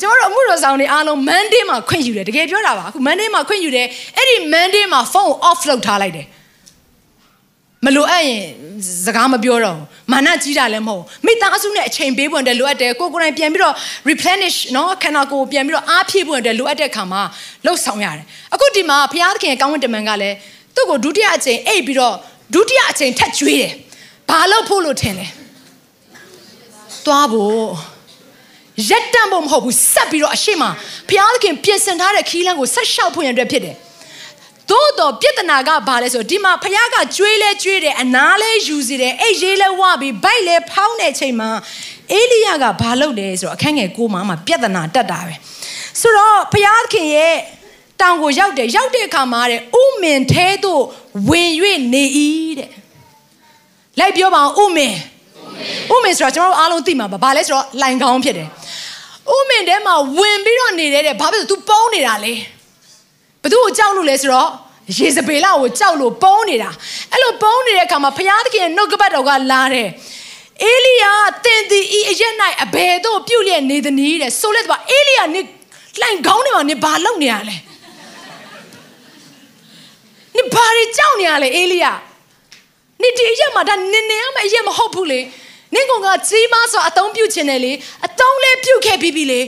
[0.00, 6.26] ကျမတို့အမှုတော်ဆောင်တွေအားလုံး Monday မှာခွင့်ယူတယ်တကယ်ပြောတာပါအခု Monday မှာခွင့်ယူတယ်အဲ့ဒီ Monday မှာဖုန်း off လုပ်ထားလိုက်တယ်
[7.84, 8.42] မလိုအပ်ရင်
[9.04, 9.78] စကားမပြောတော့
[10.12, 13.74] မာနကြီးတာလည်းမဟုတ်မိသားစုနဲ့အချိန်ပေးဖို့အတွက်လိုအပ်တယ်ကိုကိုယ်တိုင်ပြန်ပြီးတော့
[14.10, 17.22] replenish နော်ခန္ဓာကိုယ်ပြန်ပြီးတော့အားဖြည့်ဖို့အတွက်လိုအပ်တဲ့ခါမှာ
[17.64, 20.36] လှုပ်ဆောင်ရတယ်အခုဒီမှာဘုရားသခင်ကောင်းဝင်တမန်ကလည်း
[20.74, 22.14] သူ့ကိုဒုတိယအချိန်အိတ်ပြီးတော့
[22.54, 23.72] ဒုတိယအချိန်ထပ်ကျွေးတယ်
[24.30, 25.26] ဘာလို့ဖို့လို့ထင်လဲ
[27.06, 27.95] သွားဖို့
[28.90, 30.62] ရက်တန့်ဖို့မဟုတ်ဘူးဆက်ပြီးတော့အရှိမ
[31.08, 33.76] ဘုရားသခင်ပြင်ဆင်ထားတဲ့ခီးလန်းကိုဆက်လျှောက်ဖို့ရန်အတွက်ဖြစ်တယ်
[34.70, 41.50] သို့တော့ပြဿနာကဘာလဲဆိုဒီမှာဖခင်ကကြွေးလဲကြွေးတယ်အနားလဲယူစီတယ်အိတ်ရေးလဲဝပြီးဗိုက်လဲဖောင်းတဲ့ချိန်မှာ
[42.12, 45.34] အေလိယကဘာလုပ်လဲဆိုတော့အခန်းငယ်ကိုမှမှပြဿနာတက်တာပဲ
[46.00, 46.54] ဆိုတော့ဖ
[46.92, 47.36] ခင်ရဲ့
[48.00, 50.82] တောင်ကိုရောက်တယ်ရောက်တဲ့အခါမှာတဲ့ဥမင်ထဲသို့
[51.28, 51.50] ဝင်၍
[51.92, 52.04] နေ၏
[52.58, 52.70] တဲ့
[53.98, 54.94] လိုက်ပြောပါအောင်ဥမင်
[55.94, 58.48] ဥမင်ဆိုတာကျွန်တော်တို့အားလုံးသိမှာပါဘာလဲဆိုတော့လိုင်ကောင်းဖြစ်တယ်
[59.34, 62.32] ဥမင်ထဲမှာဝင်ပြီးတော့နေတယ်တဲ့ဘာဖြစ်လို့ तू ပုံးနေတာလဲ
[63.42, 64.50] ဘသူ့ကိုကြောက်လို့လဲဆိုတော့
[64.98, 66.70] ယေဇဗေလကိုကြောက်လို့ပုံးနေတာ
[67.12, 69.88] အဲ့လိုပုံးနေတဲ့အခါမှာဘုရားသခင်နှုတ်ကပတ်တော်ကလာတယ်
[70.64, 71.04] အေလိယ
[71.44, 75.40] တင်သည်ဤအရက်၌အဘယ်သို့ပြုတ်လျက်နေသနည်းတဲ့ဆိုလက်တော့အေလိယနေ
[76.00, 77.56] လှိုင်ခေါင်းထဲမှာနေဘာလုပ်နေရလဲ
[80.36, 81.86] နေဘာတွေကြောက်နေရလဲအေလိယ
[83.02, 85.20] နေဒီအရက်မှာဒါနင်းနေရမယ့်အရက်မဟုတ်ဘူးလေ
[85.73, 87.71] နင့်ကောင်ကကြီးမားစွာအသုံးပြုခြင်းနဲ့လေ
[88.07, 89.39] အသုံးလေးပြုခဲ့ပြီးပြီလေ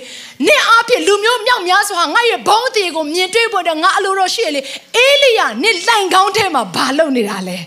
[0.48, 4.62] နင့်အားဖြင့်လူမျိုးမြောက်များစွာငါရဲ့ဘုန်းတည်ကိုမြင်တွေ့ဖို့တော့ငါအလိုတော်ရှိရလေ
[4.96, 7.58] အေလိယနင့်လိုင်ကောင်းထဲမှာဘာလုပ်နေတာလဲ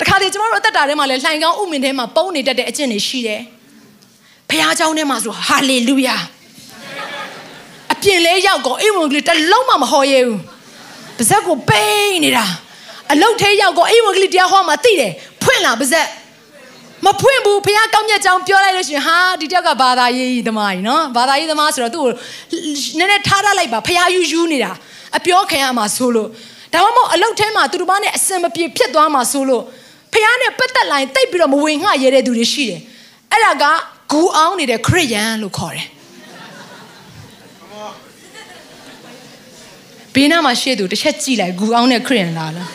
[0.00, 3.40] တခါတည်းကျမတို့အသက်တာထဲမှာလည်းလှိုင်ကောင်းဥမင်ထဲမှာပုံနေတတ်တဲ့အကျင့်တွေရှိတယ်
[4.48, 6.16] ဖခင်เจ้าထဲမှာဆိုဟာလေလုယာ
[7.92, 10.40] အပြင်လဲရောက်ကောအိမ်ဝင်ကလေးတစ်လုံးမှမဟောရဲဘူး
[11.16, 12.44] ပါဇက်ကိုပိန်နေတာ
[13.12, 16.06] အလုတ်ထဲရောက်ကောအိမ်ဝင်ကလေးတရားဟောမှသိတယ်ဖွင့်လာပါဇက်
[17.05, 22.11] မဖွင့်ဘူးဖခင်ကောင်းမြတ်ကြောင်းပြောလိုက်လို့ရှိရင်ဟာဒီတယောက်ကဘာသာရေးသမားကြီးနော်ဘာသာရေးသမားဆိုတော့သူ့ကို
[22.97, 24.71] နည်းနည်းထားထားလိုက်ပါဖခင်ယူယူနေတာ
[25.17, 26.27] အပြောခံရမှာဆိုလို့
[26.73, 29.63] ဒါမှမဟုတ်အလုတ်ထဲမှာသူတို့ဘာနဲ့အစင်မပြေဖြစ်သွားမှာဆိုလို့
[30.13, 32.81] ဖះနဲ့ပတ်သက်လိုက်တိတ်ပြီးတော့မဝင်ငှရဲတဲ့သူတွေရှိတယ်
[33.31, 33.65] အဲ့ဒါက
[34.11, 35.87] ဂူအောင်နေတဲ့ခရစ်ယာန်လို့ခေါ်တယ်
[40.13, 42.69] ဘေးနားမှာရှေ့သူတစ်ချက်ကြည့်လိုက်ဂူအောင်တဲ့ခရစ်ယာန်လားလား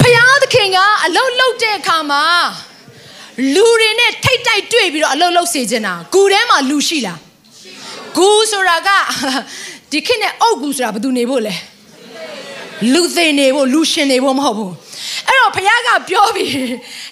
[0.00, 2.22] ဖះသ ခင်ကအလုတ်လုတ်တဲ့အခါမှာ
[3.54, 7.18] လူတွေနဲ့ထိတ်တိုက်တွေ့ပြီးတော့အလုတ်လုတ်စေချင်တာဂူထဲမှာလူရှိလား
[8.16, 8.88] ဂူဆိုတာက
[9.90, 11.54] ဒီခေတ်နဲ့အုတ်ဂူဆိုတာဘယ်သူနေဖို့လဲ
[12.92, 14.72] လူသိနေဖို့လူရှင်နေဖို့မဟုတ်ဘူး
[15.28, 16.52] အဲ့တော့ဘုရားကပြောပြီး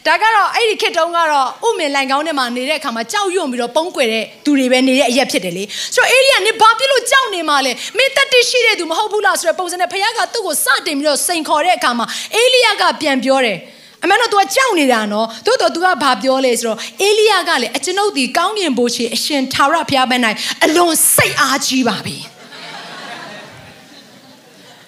[0.07, 13.59] ဒါကတော့အဲ့ဒီခေတ်တုန်းကတော့ဥမင်လိုင်ကောင်းထဲမှာနေတဲ့အခါမှာကြောက်ရွံ့ပြီးတော့ပုံးကွယ်တဲ့သူတွေပဲနေတဲ့အရက်ဖြစ်တယ်လေဆိုတော့အေလိယနေဘာဖြစ်လို့ကြောက်နေမှာလဲမင်းတက်တိရှိတဲ့သူမဟုတ်ဘူးလားဆိုတော့ပုံစံနဲ့ဘုရားကသူ့ကိုစတင်ပြီးတော့စိန်ခေါ်တဲ့အခါမှာအေလိယကပြန်ပြောတယ်
[14.05, 20.21] အမှန်တော့ तू ကကြောက်နေတာနော်သို့တော့ तू ကဘာပြောလဲဆိုတော့အေလိယကလည်းအကျွန်ုပ်ဒီကောင်းကင်ဘိုးရှိအရှင်ထာဝရဘုရားဘက်၌
[20.65, 22.17] အလွန်စိတ်အားကြီးပါပြီ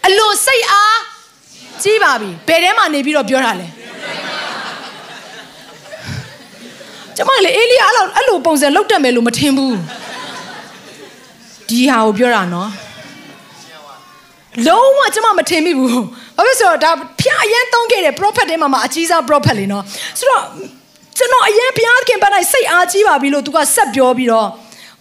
[0.07, 0.99] အလွန်စိတ်အား
[1.83, 3.67] ကြီးပါပြီဘယ်ထဲမှာနေပြီးတော့ပြောတာလဲ
[7.17, 9.77] ကျမလေအေလိယအဲ့လိုအဲ့လိုပုံစံလောက်တက်မယ်လို့မထင်ဘူး
[11.69, 12.71] ဒီဟာကိုပြောတာနော်
[14.67, 15.91] လုံးဝကျမမထင်မိဘူး
[16.37, 19.85] ဘာဖြစ်ဆိုတော့ဒါဖျားအရန်သုံးခဲ့တဲ့ prophet တွေမှာမှာအကြီးစား prophet လေနော်
[20.19, 20.45] ဆိုတော့
[21.17, 24.49] ကျွန်တော်အရန်ဘုရားခင်ပတ်တိုင်းစိတ်အားကြီးပါပြီလို့သူကဆက်ပြောပြီးတော့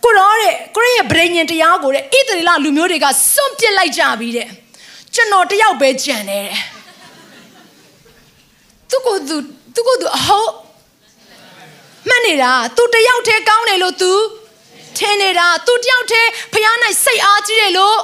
[0.03, 4.47] ကိုရောတဲ့ကိုရရဲ့ဗြိဉ္ဉ်တရားကိုတဲ့ဣသရေလလူမျိုးတွေကစွန့်ပစ်လိုက်ကြပြီတဲ့
[5.15, 6.55] ကျွန်တော်တယောက်ပဲကြံနေတယ်
[8.89, 9.35] သူကသူ
[9.75, 10.51] သူကသူအဟုတ်
[12.07, 14.11] မှတ်နေတာသူတယောက်တည်းကောင်းတယ်လို့ तू
[14.97, 17.97] ထင်နေတာသူတယောက်တည်းဖျားနိုင်စိတ်အားကြီးတယ်လို့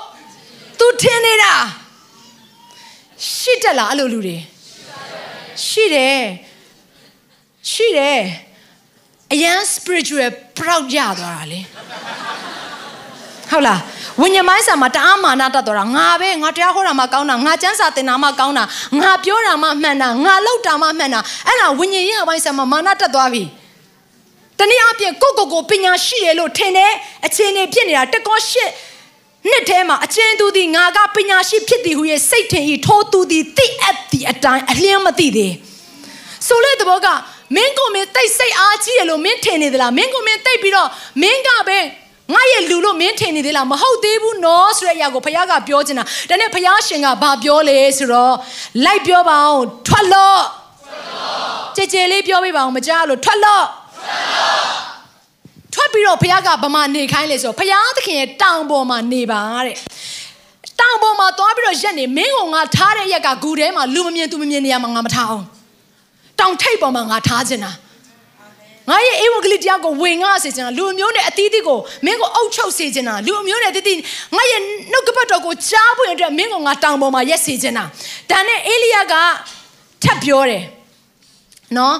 [0.80, 1.54] तू ထင်နေတာ
[3.36, 4.38] ရှစ်တက်လားအဲ့လိုလူတွေ
[5.66, 6.22] ရှိတယ်
[7.72, 8.22] ရှိတယ်
[9.34, 11.60] အရန် spiritual proud ရသွားတာလေ
[13.52, 13.80] ဟုတ်လား
[14.22, 18.64] ဝိညာဉ်မိုင်းဆာမှာတအားမာနတတ်သွားတာငါပဲငါတရားဟောတာမှကောင်းတာငါကျမ်းစာသင်တာမှကောင်းတာ
[19.02, 23.44] ငါပြောတာမှမှန်တာငါလုပ်တာမှမှန်တာအဲ့ဒါဝိညာဉ်ရေးပိုင်းဆာမှာမာနတတ်သွားပြီ
[24.58, 26.92] တနည်းအားဖြင့်ကိုကိုကိုပညာရှိတယ်လို့ထင်တယ်
[27.26, 28.70] အခြေအနေဖြစ်နေတာတကောရှစ်
[29.50, 35.54] နှစ်ထဲမှာအချင်းသူသည်ငါကပညာရှိဖြစ်သည်ဟူ၍စိတ်ထင်၏ထိုသူသည်သိအပ်သည့်အတိုင်းအလျင်းမသိသေး
[36.48, 37.08] ဆိုလေတဘောက
[37.56, 40.90] မင်းကိုမင်းတိတ်စိတ်အားကြီးတယ်လို့မင်းထင်နေသလားမင်းကိုမင်းတိတ်ပြီးတော့
[41.22, 41.80] မင်းကပဲ
[42.34, 48.36] ငါရဲ့လူလို့မင်းထင်နေသေးလားမဟုတ်သေးဘူးနော်ဆိုတဲ့အရာကိုဘုရားကပြောချင်တာဒါနဲ့ဘုရားရှင်ကဘာပြောလဲဆိုတော့
[48.86, 50.42] လိုက်ပြောပါအောင်ထွက်လို့
[51.76, 53.66] ကြည်ကြည်လေးပြောပြပါအောင်မကြားလို့ထွက်လို့
[55.74, 59.76] ထွက်ပြီးတော့ဘုရားကဗမာနေခိုင်းလေဆိုတော့ဘုရားသခင်ရဲ့တောင်ပေါ်မှာနေပါတဲ့
[60.80, 65.46] တောင်ပေါ်မှာသွားပြီးတော့ရက်နေမင်းကငါထားတဲ့ရက်ကဂူထဲမှာလူမမြင်သူမမြင်နေရမှာငါမထားအောင်
[66.40, 67.72] တောင်ထိပ်ပေါ်မှာငါထားချင်တာ
[68.90, 74.00] ငါရဲ့အေဝံဂေလိတရားကိုဝင်ငါစေချင်တာလူမျိုးနဲ့အသီးသီးကိုမင်းကိုအုပ်ချုပ်စေချင်တာလူမျိုးနဲ့အသီးသီး
[74.36, 77.86] ငါရဲ့နှုတ်ကပတ်တော်ကိုကြားဖို့အတွက်မင်းကငါတောင်ပေါ်မှာရက်စေချင်တာ
[78.30, 79.14] ဒါနဲ့အေလိယက
[80.04, 80.64] ထပ်ပြောတယ်
[81.78, 81.96] နော်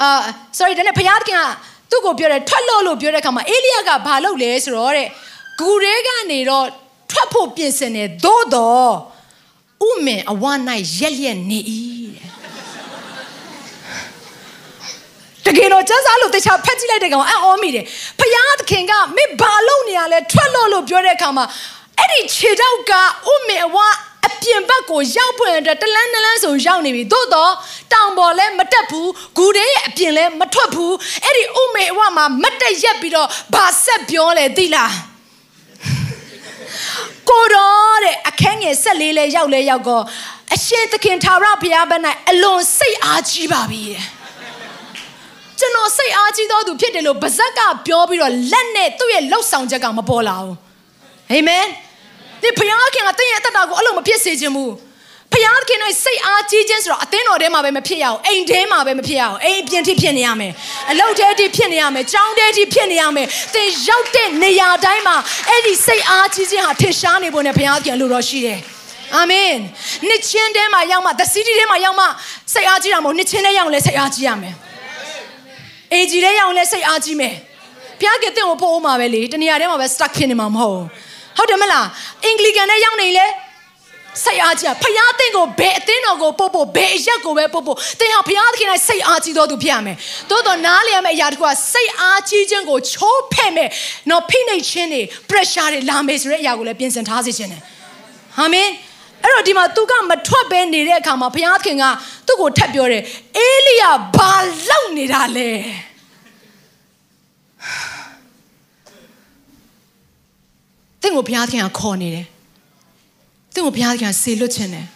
[0.00, 0.20] အာ
[0.58, 1.42] sorry ဒါနဲ့ဘုရားသခင်က
[1.90, 5.08] သူ့ကိုပြောတယ်ထွက်လို့လို့ပြောတဲ့အခါမှာအေလိယကဘာလုပ်လဲဆိုတော့တဲ့
[5.58, 6.66] ဂူရဲကနေတော့
[7.10, 8.92] ထွက်ဖို့ပြင်ဆင်တယ်သို့တော့
[9.88, 10.44] ဥမင်အဝ၌
[10.98, 11.58] ရက်ရက်နေ၏
[12.16, 12.39] တဲ့
[15.46, 17.84] တကယ်တော့ကျန်းစာလို့တခြားဖက်ကြည့်လိုက်တဲ့ကောင်အံ့ဩမိတယ်
[18.20, 21.44] ဖယားသခင်ကမင်းဘာလုပ်နေရလဲထွက်လို့လို့ပြောတဲ့အခါမှာ
[21.98, 22.92] အဲ့ဒီခြေထောက်က
[23.32, 23.76] ဥမင်အဝ
[24.26, 27.52] အပြင်ဘက်ကိုရောက်ပွင့်အတွက်တလန်းတလန်းဆိုရောက်နေပြီသို့တော့
[27.92, 30.94] တောင်ပေါ်လဲမတက်ဘူးဂူတဲ့ရဲ့အပြင်လဲမထွက်ဘူး
[31.24, 34.92] အဲ့ဒီဥမေအဝမှာမတက်ရက်ပြီးတော့ဘာဆက်ပြောလဲသိလား
[37.28, 40.02] ကိုတော့တဲ့အခန်းငယ်ဆက်လေးလဲရောက်လဲရောက်ကော
[40.54, 44.04] အရှင်သခင်ထာဝရဘုရားဘက်၌အလွန်စိတ်အားကြီးပါပြီတဲ့
[45.60, 50.56] ကျွန်တော်စိတ်အားကြီးသောသူဖြစ်တယ်လို့ဗဇက်ကပြောပြီးတော့လက်နဲ့သူ့ရဲ့လှုပ်ဆောင်ချက်ကမပေါ်လာဘူး
[51.32, 51.66] အာမင်
[52.42, 54.72] ဒီဘုရားခင်ကတင့်ရဲ့အသက်တာကိုအဲ့လိုမဖြစ်စေခြင်းဘူး
[55.32, 60.52] ဘဖျားသခင်ရဲ့စိတ်အားကြီးခြင်းဆိုတော့အသင်းတော်ထဲမှာပဲမဖြစ်ရအောင်အိမ်ထဲမှာပဲမဖြစ်ရအောင်အိမ်ပြင်ထိဖြစ်နေရမယ်
[60.90, 65.16] အလုပ်ထဲထိဖြစ်နေရမယ်ကျောင်းထဲထိဖြစ်နေရမယ်သင်ရောက်တဲ့နေရာတိုင်းမှာ
[65.48, 68.58] အဲ့ဒီစိတ်အားကြီးခြင်းဟာထင်ရှားနေဖို့နဲ့ဘုရားသခင်လိုတော်ရှိတယ်
[69.16, 69.52] အာမင်
[70.08, 72.06] နှစ်ချင်းထဲမှာရောက်မှ the city ထဲမှာရောက်မှ
[72.52, 74.54] စိတ်အားကြီးတာမဟုတ်နှစ်ချင်းထဲရောက်လဲစိတ်အားကြီးရမယ်
[75.92, 77.34] အေဂျီထဲရောက်လဲစိတ်အားကြီးမယ်
[78.00, 80.82] ဘုရားကတင့်ကိုပို့ဦးမှာပဲလေတနေရာထဲမှာပဲ stuck ဖြစ်နေမှာမဟုတ်
[81.36, 81.86] ဟုတ်တယ်မလား
[82.24, 83.26] အင်္ဂလိကန်ထဲရောက်နေလဲ
[84.24, 89.96] စိတ်အားကြီးဖယားသင်ကိုဘယ်အသင်းတော်ကိုပို့ဖို့ဘယ်အရက်ကိုပဲပို့ဖို့သင်ဟာဖယားသခင်၌စိတ်အားကြီးတော်သူဖြစ်ရမယ်။
[90.30, 93.68] သို့တော်နားလည်ရမယ့်အရာတစ်ခုကစိတ်အားကြီးခြင်းကိုချိုးဖဲ့မယ်။
[94.10, 97.62] နော်ဖိနှိပ်ခြင်းတွေ pressure တွေလာမယ်ဆိုတဲ့အရာကိုလည်းပြင်ဆင်ထားစေခြင်းတယ်။
[98.38, 98.68] အာမင်။
[99.22, 101.84] အဲ့တော့ဒီမှာသူကမထွက်ဘဲနေတဲ့အခါမှာဘုရားခင်က
[102.26, 103.02] သူ့ကိုထပ်ပြောတယ်
[103.36, 103.84] အေလိယ
[104.16, 104.32] ဘာ
[104.68, 105.50] လောက်နေတာလဲ။
[111.00, 112.26] သင်ကိုဘုရားခင်ကခေါ်နေတယ်။
[113.54, 114.86] သင်ကိုဘုရားကဆေလွတ်ခြင်းတယ်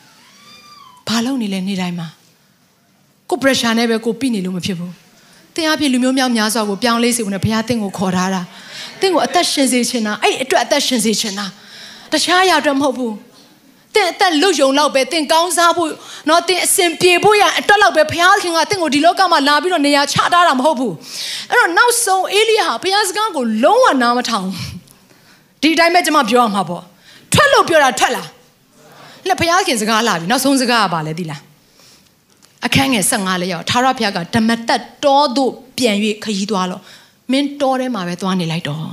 [1.09, 2.09] ဘာလုပ်နေလဲနေ့တိုင်းမှာ
[3.29, 4.93] ကို pressure နဲ့ပဲကိုပြိနေလို့မဖြစ်ဘူး
[5.55, 8.43] သင်အပြည့်လူမျိုးမြောက်များစွာကိုပြောင်းလဲစေဖို့နဲ့ဘုရားသင်ကိုခေါ်ထားတာ
[9.01, 11.47] သင်ကိုအသက်ရှင်စေချင်တာအဲ့အတွက်အသက်ရှင်စေချင်တာ
[12.13, 13.15] တခြားအရာအတွက်မဟုတ်ဘူး
[13.96, 15.90] သင်အသက်လွတ်ယုံလောက်ပဲသင်ကောင်းစားဖို့
[16.28, 20.94] เนาะသင်အစဉ်ပြေဖို့ရအတွက်လောက်ပဲဘုရားခင်ကသင်ကိုဒီလောကမှာလာပြီးတော့နေရာချထားတာမဟုတ်ဘူး
[21.50, 24.48] အဲ့တော့နောက်ဆုံးအေလိယဟာဘုရားစကားကိုလုံးဝနားမထောင်
[25.62, 26.84] ဒီအတိုင်းပဲကျွန်မပြောရမှာပေါ့
[27.34, 28.24] ထွက်လို့ပြောတာထွက်လာ
[29.28, 31.42] လက်ဖျားခင်စကားလာပြီနောက်ဆုံးစကားကပါလဲသိလား
[32.66, 36.82] အခန်းငယ်15လေးရောက်ထာဝရဘုရားကဓမ္မတက်တောသို့ပြန်၍ခရီးသွားလို့
[37.32, 38.84] မင်းတောထဲမှာပဲသွားနေလိုက်တော့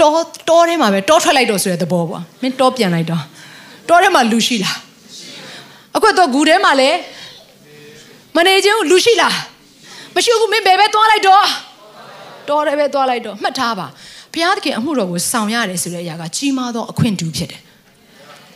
[0.00, 0.10] တော
[0.48, 3.22] တောထဲမှာပဲတောထွက်လိုက်တော့ဆိုတဲ့သဘောပေါ့မင်းတောပြန်လိုက်တော့
[3.89, 4.77] တောထဲမှာလူရှိလား
[5.95, 6.89] အခုတော့ဂူထဲမှာလဲ
[8.35, 9.35] မနေချင်းလူရှိလား
[10.15, 11.45] မရှိဘူးမင်းဘယ်ပဲသွားလိုက်တော့
[12.47, 13.87] တောထဲပဲသွားလိုက်တော့မှတ်ထားပါ
[14.33, 17.61] ဘုရားသခင်အမှုတော်ကိုဆောင်ရတယ်ဆိုတဲ့အရာကကြီးမားသောအခွင့်အတူဖြစ်တယ်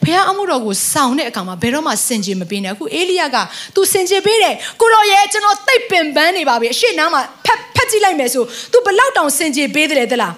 [0.04, 3.38] ဖះအမှုတော်ကိုဆောင်တဲ့အခါမှာဘယ်တော့မှစင်ကြယ်မပေးနဲ့အခုအေလိယက
[3.76, 10.34] तू စင်ကြယ်ပေးတယ်ကိုတော်ရဲ့ကျွန်တော်တိတ်ပင်ပန်းနေပါပြီအရှိနားမှာဖက်ဖက်ကြည့်လိုက်မယ်ဆို तू ဘလောက်တောင်စင်ကြယ်ပေးတယ်တလား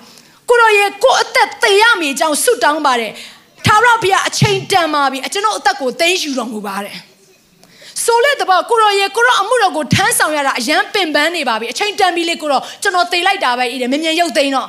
[0.50, 3.12] ကိုတော်ရဲ့ကိုအသက်သေရမည်အကြောင်းဆုတောင်းပါတယ်
[3.66, 6.97] ထာဝရဘုရားအချိန်တန်ပါပြီကျွန်တော်အသက်ကိုသိမ်းယူတော်မူပါတယ်
[8.03, 14.68] ဆိုလက်တဘောကိုရောရေကိုရောအမှုတော်ကိုထမ်းဆောင်ရတာအရန်ပင်ပန်းနေပါပြီအချိန်တန်ပြီလေကိုရောကျွန်တော်သိလိုက်တာပဲဤတယ်မြင်မြင်ရုပ်သိမ်းတော့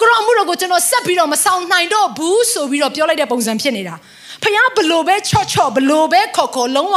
[0.00, 3.94] ကိုရောအမှုတော်ကိုကျွန်တော်ဆက်ပြီးတော့မဆောင်နိုင်တော့ဘူးဆိုပြီးတော့ပြောလိုက်တဲ့ပုံစံဖြစ်နေတာ
[4.42, 6.96] ဖះဘလို့ပဲချော့ချော့ဘလို့ပဲခေါ်ခေါ်လုံးဝ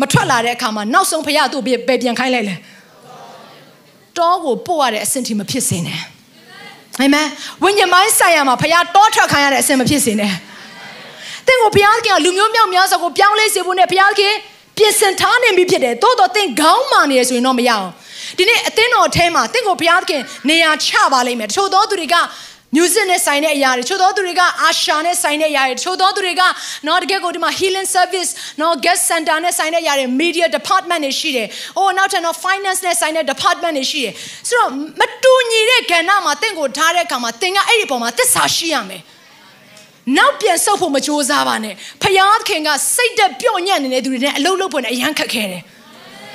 [0.00, 2.54] မထွက်လာတဲ့အခါမှာနောက်ဆုံးဖះသူ့ပဲပြန်ခိုင်းလိုက်လေ
[4.18, 6.00] တောကိုပို့ရတဲ့အဆင့်ထိမဖြစ်စေနဲ့
[7.00, 7.26] အာမင်
[7.62, 10.32] ဝိညာဉ်ပိုင်းဆိုင်ရာမှာဖះတောထွက်ခိုင်းရတဲ့အဆင့်မဖြစ်စေနဲ့
[11.48, 14.34] တင့်ကိုဘုရားခင်ကလူမျိုးမြောက်များစွာကိုပြောင်းလဲစေဖို့နဲ့ဘုရားခင်
[14.76, 17.88] ပြင်ဆင်ထားနေပြီဖြစ်တယ်တိုးတော့တင်ခေါင်းမာနေရဆိုရင်တော့မရအောင်
[18.38, 22.16] ဒီနေ့အသင်းတော်အထဲမှာတင့်ကိုဘုရားခင်နေရာချပါလိမ့်မယ်တချို့သောသူတွေက
[22.76, 26.42] music နဲ့ဆိုင်တဲ့အရာတွေချို့သောသူတွေကအာရှာနဲ့ဆိုင်တဲ့အရာတွေချို့သောသူတွေက
[26.86, 28.30] နော်တကယ်ကိုဒီမှာ healing service
[28.60, 34.12] နော် guest center နဲ့ဆိုင်တဲ့အရာတွေ media department တွေရှိတယ်။အိုးနောက်ထပ်နော် finance နဲ့ဆိုင်တဲ့ department တွေရှိတယ်။
[34.48, 34.70] ဆိုတော့
[35.00, 39.02] မတူညီတဲ့ကဏ္ဍမှာတင့်ကိုထားတဲ့အခါမှာတင်ကအဲ့ဒီပုံမှာတစ္ဆာရှိရမယ်။
[40.16, 45.62] နောက်ပြန်ဆုတ်ဖို့မကြိုးစားပါနဲ့။ဖယားခင်ကစိတ်တက်ပြော့ညံ့နေတဲ့သူတွေနဲ့အလုပ်လုပ်ဖို့နဲ့အရန်ခက်ခဲတယ်။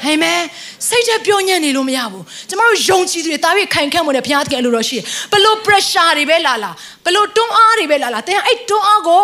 [0.05, 0.39] အာမင်
[0.87, 6.71] စိတ်ထဲပြောညံ့နေလို့မရဘူးကျမတို့ယုံကြည်သူတွေတာပြီးခိုင်ခန့်မှုနဲ့ဘုရားသခင်အလိုတော်ရှိတယ်ဘလို့ pressure တွေပဲလာလာ
[7.05, 9.21] ဘလို့တွန်းအားတွေပဲလာလာတင်အဲ့တွန်းအားကို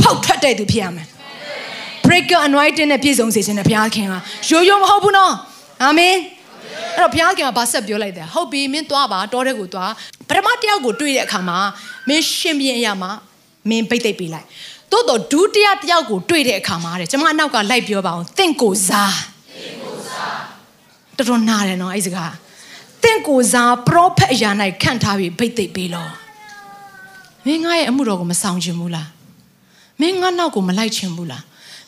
[0.00, 1.06] ဖောက်ထွက်တဲ့သူဖြစ်ရမယ်
[2.04, 4.14] breaker anointing နဲ့ပြည့်စုံစေခြင်းနဲ့ဘုရားခင်က
[4.50, 5.34] ရိုးရိုးမဟုတ်ဘူးနော်
[5.82, 6.16] အာမင်
[6.96, 9.92] အဲ့တော့ဘုရားခင်ကဘာဆက်ပြောလိုက်တယ်ဟုတ်ပြီမင်းသွားပါတောတဲ့ကိုသွား
[10.28, 11.58] ပထမတယောက်ကိုတွေ့တဲ့အခါမှာ
[12.08, 13.10] မင်းရှင်ပြင်းအရာမှာ
[13.68, 14.46] မင်းပိတ်သိပ်ပေးလိုက်
[14.90, 19.16] တိုးတော့ဒုတိယတယောက်ကိုတွေ့တဲ့အခါမှာတဲ့ကျွန်မအနောက်ကလိုက်ပြောပါအောင်တင့်ကိုစား
[21.16, 22.32] တော်တော်နာတယ်နော်အဲ့စကား
[23.02, 24.50] တင့်ကိုစားပရောဖက်အရာ၌
[24.82, 26.10] ခန့်ထားပြီးဗိတ်သိပ်ပေးလို့
[27.46, 29.08] မင်းငါရဲ့အမှုတော်ကိုမဆောင်ချင်ဘူးလား
[30.00, 31.42] မင်းငါနောက်ကိုမလိုက်ချင်ဘူးလား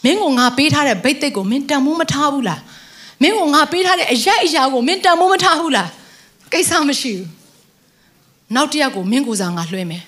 [0.05, 2.61] မင်းကိုငါပေးထားတဲ့ဗိတ်သိပ်ကိုမင်းတန်မိုးမထားဘူးလား
[3.23, 5.89] မင်းကိုငါပေးထားတဲ့အရက်အရာကိုမင်းတန်မိုးမထားဘူးလား
[6.53, 7.29] ကိစ္စမရှိဘူး
[8.55, 10.05] နောက်တစ်ယောက်ကိုမင်းကိုစားငါလွှဲမယ်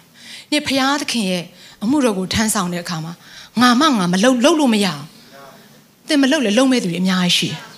[0.50, 1.44] နေ့ဖရာသခင်ရဲ့
[1.86, 3.12] အမှုတော်ကိုထမ်းဆောင်တဲ့အခါမှာ
[3.60, 5.02] ငါမှငါမလုံလုံလို့မရအောင်
[6.08, 7.76] သင်မလုံလေလုံမဲ့သူတွေအများကြီးရှိတယ်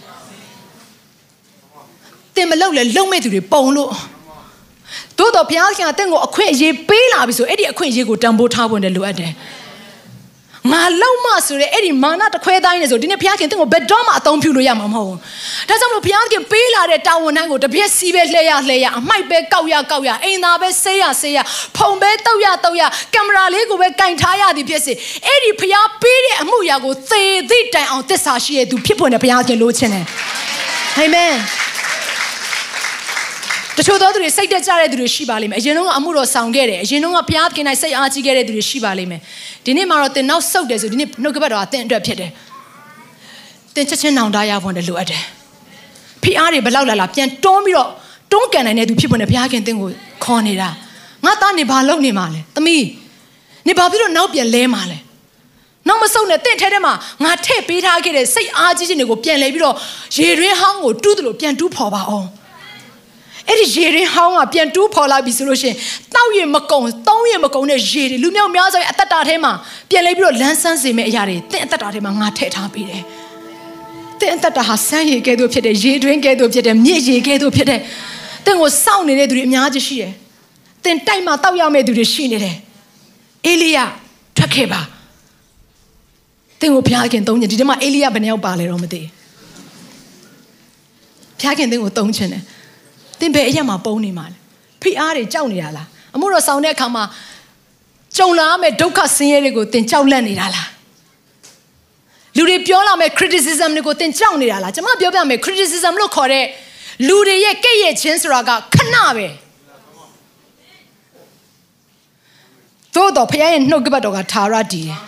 [2.35, 3.91] တင်မလုပ်လဲလုံမဲ့သူတွေပုံလို့
[5.19, 9.33] တို့တော့ဘုရားခင်ကတင့်ကိုအခွင့်အရေးပေးလာပြီဆိုအဲ့ဒီအခွင့်အရေးကိုတန်ဖိုးထားဖို့လည်းလိုအပ်တယ်
[10.73, 15.19] ငါလုံးမဆိုရဲအဲ့ဒီမာနတခွဲတိုင်းနေဆိုဒီနေ့ဘုရားခင်တင့်ကိုဘယ်တော့မှအသုံးပြုလို့ရမှာမဟုတ်ဘူး
[15.69, 21.39] ဒါကြောင့်မလို့ဘုရားခင်ပေးလာတဲ့တာဝန်တိုင်းကိုတပြက်စီးပဲလှဲရလှဲရအမိုက်ပဲကောက်ရကောက်ရအိမ်သာပဲဆေးရဆေးရ
[21.77, 22.83] ဖုံပဲတောက်ရတောက်ရ
[23.15, 24.93] ကင်မရာလေးကိုပဲကင်ထားရသည်ဖြစ်စေ
[25.27, 30.05] အဲ့ဒီဘုရားပေးတဲ့အမှုရာကိုသေသည့်တိုင်အောင်သစ္စာရှိရသူဖြစ်ဖို့နဲ့ဘုရားခင်လိုချင်တယ်
[30.99, 31.35] အာမင်
[33.79, 39.21] တချို့သောသူတွေစိတ်တက်ကြတဲ့သူတွေရှိပါလိမ့်မယ်အရင်တော့အမှုတော်ဆောင်ခဲ့တယ်အရင်တော့ဘုရားခင်၌စိတ်အားကြီးခဲ့တဲ့သူတွေရှိပါလိမ့်မယ်
[39.65, 42.31] ဒီနေ့မှာတော့သင်နောက်ဆုတ်တယ်ဆိုဒီနေ့နှုတ်ကပတ်တော်ကသင်အတွက်ဖြစ်တယ်
[43.75, 45.23] သင်ချက်ချင်းနောင်တရဖို့နဲ့လိုအပ်တယ်
[46.23, 47.89] ဖိအားတွေဘလောက်လာလာပြန်တွန်းပြီးတော့
[48.33, 49.89] တွန်းကန်နိုင်တဲ့သူဖြစ်ဖို့နဲ့ဘုရားခင်သင်ကို
[50.25, 50.69] ခေါ်နေတာ
[51.25, 52.85] ငါသားနေဘာလုပ်နေမှာလဲသမီး
[53.67, 54.99] နေဘာဖြစ်လို့နောက်ပြန်လဲမှာလဲ
[55.89, 56.93] နောက်မဆုတ်နဲ့တင့်ထဲထဲမှာ
[57.25, 59.77] ငါထည့်ပေးထားခဲ့တဲ့စိတ်အားကြီးခြင်းတွေကိုပြန်လဲပြီးတော့
[60.17, 62.29] ရေတွင်းဟောင်းကိုတူးတယ်လို့ပြန်တူးဖော်ပါအောင်
[63.49, 65.77] အဲ့ဒီရေရင်းဟောင်းကပြန်တူးဖော်လိုက်ပြီဆိုလို့ရှိရင်
[66.15, 69.53] တောက်ရမကုံသုံးရမကုံတဲ့ရေတွေလူမျိုးများစွာအသက်တာထဲမှာ
[69.91, 73.03] ပြန်လဲပြီးတော့လန်းဆန်းစေမယ့်အရာတွေတင့်အသက်တာထဲမှာငါထည့်ထားပေးတယ်
[74.21, 77.81] တင့်အသက်တာဟာဆန်းရည်ကဲ့သို့ဖြစ်တဲ့ရေတွင်းကဲ့သို့ဖြစ်တဲ့မြစ်ရေကဲ့သို့ဖြစ်တဲ့
[78.45, 80.13] တင့်ကိုစောင့်နေတဲ့သူတွေအများကြီးရှိတယ်
[80.85, 82.57] တင်တိုက်မှာတောက်ရမယ့်သူတွေရှိနေတယ်
[83.47, 83.79] အေလိယ
[84.37, 84.81] ထွက်ခဲ့ပါ
[86.61, 89.01] တင်ကိုဘုရားခင်သုံးညဒီထဲမှာအေလိယဘယ်နှယောက်ပါလဲတော့မသိ
[91.41, 92.43] ဘုရားခင်တင်ကိုသုံးချင်တယ်
[93.21, 94.37] သင်ဘယ်အရက်မှာပုံနေမှာလဲ
[94.83, 97.05] ဖိအားတွေကြောက်နေတာလားအမှုတော်ဆောင်တဲ့အခါမှာ
[98.17, 100.69] ကြုံလာမယ့်ဒုက္ခဆင်းရဲတွေကိုသင်ကြောက်လန့်နေတာလား
[102.37, 106.45] လူတွေပြောလာမယ့် criticism တွေကိုသင်ကြောက်နေတာလားကျွန်မပြောပြမယ် criticism လို့ခေါ်တဲ့
[107.09, 109.27] လူတွေရဲ့ကဲ့ရဲ့ခြင်းဆိုတာကခဏပဲ
[112.95, 114.99] သို့တော့ဖခင်ရဲ့နှုတ်ကပတ်တော်ကထာဝရတည်တယ်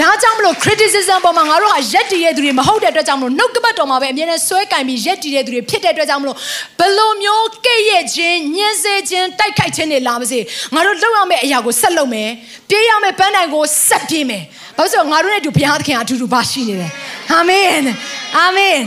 [0.00, 6.36] ဒါကြောင့်မလို့ criticism ပေါ်မှာငါတို့ဟာရက်တည်တဲ့သူတွေမဟုတ်တဲ့အတွက်ကြောင့်မလို့နှုတ်ကပတ်တော်မှာပဲအမြဲတမ်းဆွဲကင်ပြီးရက်တည်တဲ့သူတွေဖြစ်တဲ့အတွက်ကြောင့်မလို့
[6.80, 10.38] ဘလိုမျိုးကဲ့ရဲ့ခြင်းညှင်းဆဲခြင်းတိုက်ခိုက်ခြင်းတွေလာမစေ
[10.74, 12.30] ငါတို့လုပ်ရမယ့်အရာကိုဆက်လုပ်မယ်
[12.68, 14.42] ပြေးရမယ့်ပန်းတိုင်ကိုဆက်ပြေးမယ်
[14.76, 16.92] ဘာလို့ဆိုငါတို့နဲ့တူဘုရားသခင်အတူတူပါရှိနေတယ်
[17.32, 17.66] အာမင်
[18.38, 18.78] အာမင်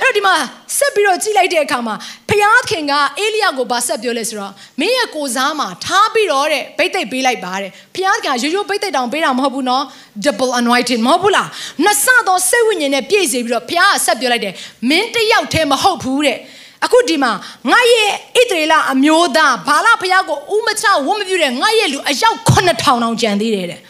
[0.00, 0.34] အဲ့တော့ဒီမှာ
[0.78, 1.94] ဆက်ပြီးတော့ကြည့်လိုက်တဲ့အခါမှာ
[2.28, 9.84] ဘုရားခင်ကအေလိယကိုဗာဆက်ပြောလဲဆိုတော့မင်းရဲ့ကိုစားမှာထားပြီးတော့တဲ့ဗိတ်သိက်ပေးလိုက်ပါတဲ့ဘုရားခင်ကရိုးရိုးဗိတ်သိက်တောင်ပေးတာမဟုတ်ဘူးနော်
[10.24, 11.48] double anointing မဟုတ်ဘူးလား
[11.84, 14.54] နှစ်ဆသောစိတ်ဝိညာဉ်နဲ့ပြည့်စေပြီးတော့ဘုရားကဆက်ပြောလိုက်တယ်
[14.88, 16.38] မင်းတယောက်တည်းမဟုတ်ဘူးတဲ့
[16.84, 17.32] အခုဒီမှာ
[17.70, 23.80] ငါရဲ့ဣသရေလအမျိုးသားဘာလဘုရားကိုဥမချဝတ်မပြုတဲ့ငါရဲ့လူအယောက်9000တောင်ကြံသေးတယ်တဲ့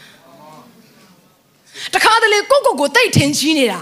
[1.94, 3.80] တခါတလေကိုကိုကိုတိတ်ထင်ကြီးနေတာ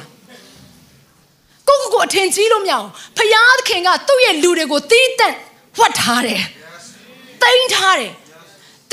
[1.69, 2.89] ကိုကိုကိုအထင်ကြီးလို့မရအောင်
[3.19, 5.37] ဖယားသခင်ကသူ့ရဲ့လူတွေကိုတီးတန့်
[5.79, 6.43] ဝတ်ထားတယ်
[7.43, 8.13] တိမ့်ထားတယ်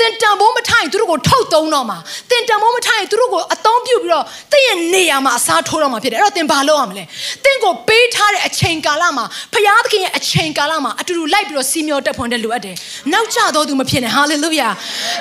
[0.00, 1.98] တင်တံမိုးမထိုင်သူတို့ကိုထုတ်သုံးတော့မှာ
[2.30, 7.04] တင်တံမိုးမထိုင်သူတို့ကိုအသုံးပြုပြီးတော့တင့်ရဲ့နေရာမှာအစားထိုးတော့မှာဖြစ်တယ်အဲ့တော့တင်ဘာလုပ်ရမလဲ
[7.44, 12.76] တင့်ကိုပေးထားတဲ့အချိန်ကာလမှာဖယားသခင်ရဲ့အချိန်ကာလမှာအတူတူလိုက်ပြီးတော့စီမျောတက်ဖွန်တဲ့လိုအပ်တယ်
[13.12, 14.68] နောက်ကျတော့သူမဖြစ်နဲ့ဟာလေလုယာ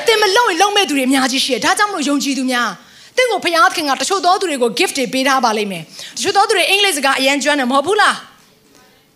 [0.08, 2.70] တင်မလုံရင်လုံမဲ့သူတွေအများကြီးရှိတယ်ဒါကြောင့်မလို့ယုံကြည်သူများ
[3.18, 5.84] တင့်ကိုဖယားသခင်ကတချို့သောသူတွေကို gift တွေပေးထားပါလိမ့်မယ်
[6.18, 8.16] တချို့သောသူတွေအင်္ဂလိပ်စကားအရန်ကျွမ်းတယ်မဟုတ်ဘူးလား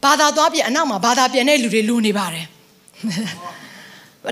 [0.03, 2.45] ဘာသာသွားပြန်အနောက်မှာဘာသာပြန်တဲ့လူတွေလူနေပါတယ်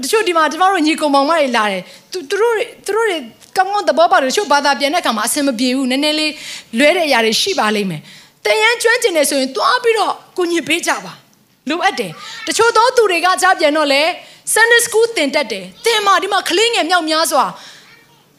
[0.03, 2.55] တချို့ဒီမှာကျမတို့ညီကောင်မောင်မတွေလာတယ်သူသူတို့
[2.85, 3.17] သူတို့တွေ
[3.57, 6.31] ကောင်းကောင်းသဘောပေါက်တယ်တချို့ဘာသာပြန်တဲ့အခါမှာအဆင်မပြေဘူးနည်းနည်းလေး
[6.79, 8.01] လွဲတဲ့အရာတွေရှိပါလိမ့်မယ်
[8.45, 11.13] တန်ရန်ကျွမ်းကျင်နေဆိုရင်သွားပြီးတော့ကိုညစ်ပေးကြပါ
[11.69, 12.11] လိုအပ်တယ်
[12.47, 14.03] တချို့သောသူတွေကကြားပြန်တော့လေ
[14.53, 17.45] Sunday school သင်တတ်တယ်သင်မှာဒီမှာကလေးငယ်မြောက်များစွာ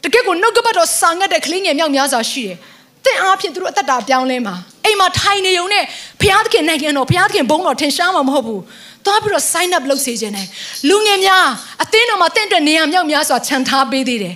[0.05, 2.57] တကယ့်ကိုနှုတ်ကပတ်တော်စာငတ်တဲ့ကလေးငယ်မြောက်များစွာရှိတယ်
[3.05, 5.83] တင့်အားဖြင့်သူတို့အသက်တာပြောင်းလဲမှာအိမ်မှာထိုင်နေုံနဲ့
[6.21, 8.61] ဘုရားသခင်နိုင်ငံတော်ဘုရားသခင်ဘုန်းတော်ထင်ရှားမှာမဟုတ်ဘူး
[9.05, 10.47] သွားပြီးတော့ sign up လုပ်စေခြင်းနဲ့
[10.89, 11.45] လူငယ်များ
[11.83, 14.35] အသင်းတော်မှာတင့်အတွက်နေရာမြောက်များစွာခြံထားပေးသေးတယ်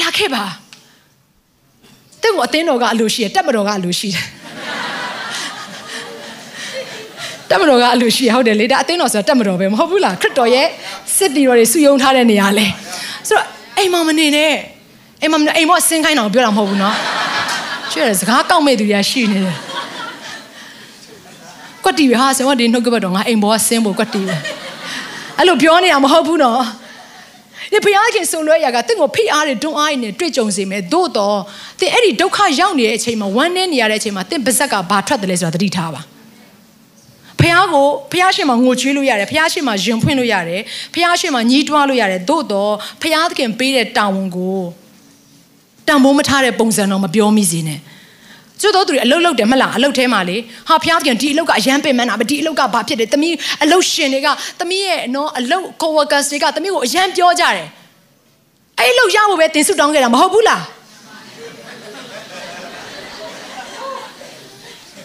[0.00, 0.44] လာခဲ့ပါ
[2.22, 4.24] တင့်ကိုအသင်းတော်ကအလိုရှိတယ်တက်မတော်ကအလိုရှိတယ်
[7.50, 10.66] တက်မတော်ကအလိုရှိရဟုတ်တယ်လေဒါအသင်းတော်ဆိုတာတက်မတော်ပဲမဟုတ်ဘူးလားခရစ်တော်ရဲ့
[11.16, 12.66] စစ်တီတော်တွေစုယုံထားတဲ့နေရာလေ
[13.28, 13.46] ဆိုတော့
[13.78, 14.52] အိမ်မှာမနေနဲ့
[15.22, 16.96] အိမ်မှာအိမ်မဆင်းခိုင်းတော့ပြောတာမဟုတ်ဘူးနော်
[17.92, 19.56] ကျွဲစကားကောက်မဲ့သူတွေကရှိနေတယ်
[21.84, 24.36] ကွက်တီဟာဆင်ဝတ်ဒီနှုတ်ကပတ်တော့ငါအိမ်ပေါ်ကဆင်းဖို့ကွက်တီပဲ
[25.38, 26.62] အဲ့လိုပြောနေတာမဟုတ်ဘူးနော်
[27.72, 31.38] ဒီဘုရားခင်ဆုံလွဲရာကတင့်ကိုဖိအားတွေတွန်းအားတွေနဲ့တွေ့ကြုံစေမယ်သို့တော့
[31.80, 36.02] တင်အဲ့ဒီဒုက္ခရောက်နေတဲ့အချိန်မှာဝမ်းနည်းနေရတဲ့အချိန်မှာတင့်ပါဇက်ကဘာထွက်တယ်လဲဆိုတာသတိထားပါ
[37.40, 40.60] ဖះကိုဖះရှင်မှာငိုချွေးလို့ရတယ်ဖះရှင်မှာယင်ဖွင့်လို့ရတယ်
[40.94, 44.60] ဖះရှင်မှာညီးတွားလို့ရတယ်သို့တော့ဖះသခင်ပေးတဲ့တာဝန်ကို
[45.88, 47.80] တန်ဖိုးမထားတဲ့ပုံစံတော့မပြောမိစေနဲ့
[48.60, 50.36] ကျွတ်တော့သူတွေအလုတ်လုတ်တယ်မလားအလုတ်ထဲမှာလေ
[50.68, 54.28] ဟာဖျားသခင်ဒီအလုတ်ကအရန်ပင်မန်းတာပဲဒီအလုတ်ကဘာဖြစ်တယ်တမီးအလုတ်ရှင်တွေက
[54.60, 57.68] တမီးရဲ့နော်အလုတ် coworkers တွေကတမီးကိုအရန်ပြောကြတယ်
[58.78, 60.62] အဲ့အလုတ်ရဖို့ပဲတင်ဆုတောင်းခဲ့တာမဟုတ်ဘူးလား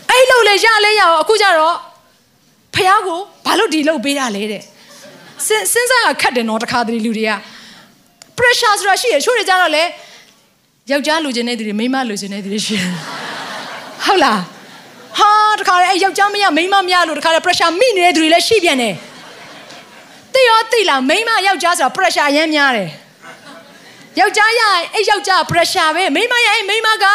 [0.10, 1.76] အဲ့အလုတ်လေရလဲရအောင်အခုကျတော့
[2.76, 4.62] ဖះကိုဘာလို့ဒီလုတ်ပေးရလဲတဲ့
[5.48, 7.32] စဉ်စဉ်းစားရခတ်တယ်နော်တခါတည်းလူတွေက
[8.38, 9.84] pressure ဆိုတာရှိရချို့တွေကြတော့လေ
[10.92, 12.92] ယောက်ျားလူချင်းတဲ့သူတွေမိန်းမလူချင်းတဲ့သူတွေရှိတယ်
[14.06, 14.42] ဟုတ်လား
[15.20, 18.96] ဟာတခါလေအဲယောက်ျားမရမိန်းမမရလို့တခါလေ pressure မိနေတဲ့သူတွေလည်းရှိပြန်တယ်
[20.34, 22.90] သိရောသိလားမိန်းမယောက်ျားဆိုတာ pressure အရင်များတယ်
[24.20, 24.62] ယောက်ျားရ
[24.96, 27.06] အဲယောက်ျား pressure ပဲမိန်းမရအဲမိန်းမက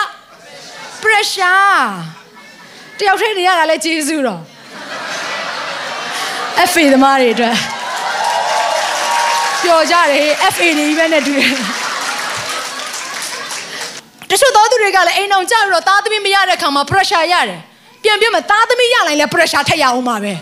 [1.03, 1.81] pressure
[2.99, 4.41] တယောက်ထဲနေရတာလဲကျေးဇူးတော့
[6.71, 7.57] FA သမားတွေအတွက်
[9.63, 11.35] ပျော်ကြတယ် FA တွေကြီးပဲနဲ့တူ
[14.31, 17.61] တယ်တချို့သောသူတွေကလည်းအိမ်အောင်ကြပြီးတော့သားသမီးမရတဲ့ခါမှာ pressure ရတယ်
[18.03, 20.33] ပြန်ပြမယ်သားသမီးရလိုက်လဲ pressure ထက်ရအောင်ပါပဲ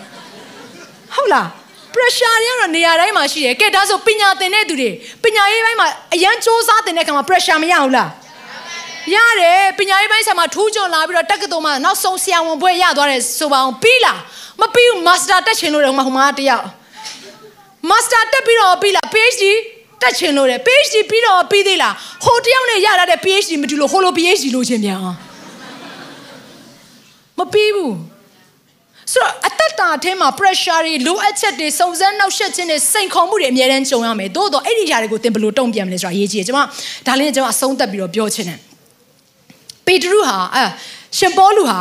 [1.15, 1.47] ဟုတ်လား
[1.95, 4.91] pressure တွေကတော့နေရာတိုင်းမှာရှိတယ်ကဲဒါဆိုပညာသင်တဲ့သူတွေ
[5.25, 8.11] ပညာရေးပိုင်းမှာအရန်စ조사သင်တဲ့ခါမှာ pressure မရဘူးလား
[9.15, 14.19] ရတယ်ပညာရေးပိုင်းဆရာမထူးချွန်လာပြီးတော့တက္ကသိုလ်မှာနောက်ဆုံးဆရာဝန်ဘွဲ့ရသွားတယ်ဆိုပါအောင်ပြီးလား
[14.61, 16.67] မပြီးဘူး master တက်ချင်လို့တယ်ဟိုမှာဟိုမှာတယောက်
[17.91, 19.45] master တက်ပြီးတော့ပြီးလား PhD
[20.03, 21.95] တက်ချင်လို့တယ် PhD ပြီးတော့ပြီးသေးလား
[22.25, 25.19] ဟိုတယောက်နဲ့ရတာတဲ့ PhD မတူလို့ဟိုလို PhD လို့ချင်းပြန်အောင်
[27.39, 27.95] မပြီးဘူး
[29.13, 36.61] ဆိုတော့အသက်တာအထဲမှာ pressure တွေလိုအပ်ချက်တွေစုံစမ်းနှောက်ယှက်ခြင်းတွေစိန်ခေါ်မှုတွေအများတန်းကြုံရမယ်။သို့တော့အဲ့ဒီຢာတွေကိုသင်ဘယ်လိုတုံ့ပြန်မလဲဆိုတာအရေးကြီးတယ်။ကျွန်မ
[37.07, 38.59] ဒါလေးနဲ့ကျွန်မအဆုံးသတ်ပြီးတော့ပြောချင်တယ်။
[39.87, 40.65] ပေတရုဟာအဲ
[41.19, 41.79] ရှင်ပေါလုဟာ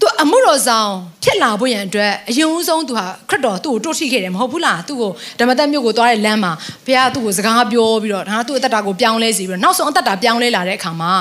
[0.00, 0.90] သူအမှုတော်ဆောင်
[1.22, 6.52] ဖြစ်လာဖို့ရန်အတွက်အယုံဆုံးသူဟာခရစ်တော်သူ့ကိုတိုးထိခဲ့တယ်မဟုတ်ဘူးလားသူ့ကိုဓမ္မသက်မြို့ကိုသွားတဲ့လမ်းမှာ
[6.86, 11.12] ဘုရားသူ့ကိုစကားပြောပြီးတော့ဒါသူ့အသက်တာကိုပြောင်းလဲစီပြီးတော့နောက်ဆုံးအသက်တာပြောင်းလဲလာတဲ့အခါမှာ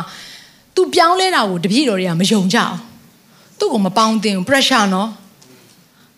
[0.75, 2.75] သူပြောင်းလဲတာကိုတပည့်တော်တွေကမယုံကြအောင်
[3.59, 5.09] သူ့ကိုမပေါင်းသင်ဘူး pressure နော်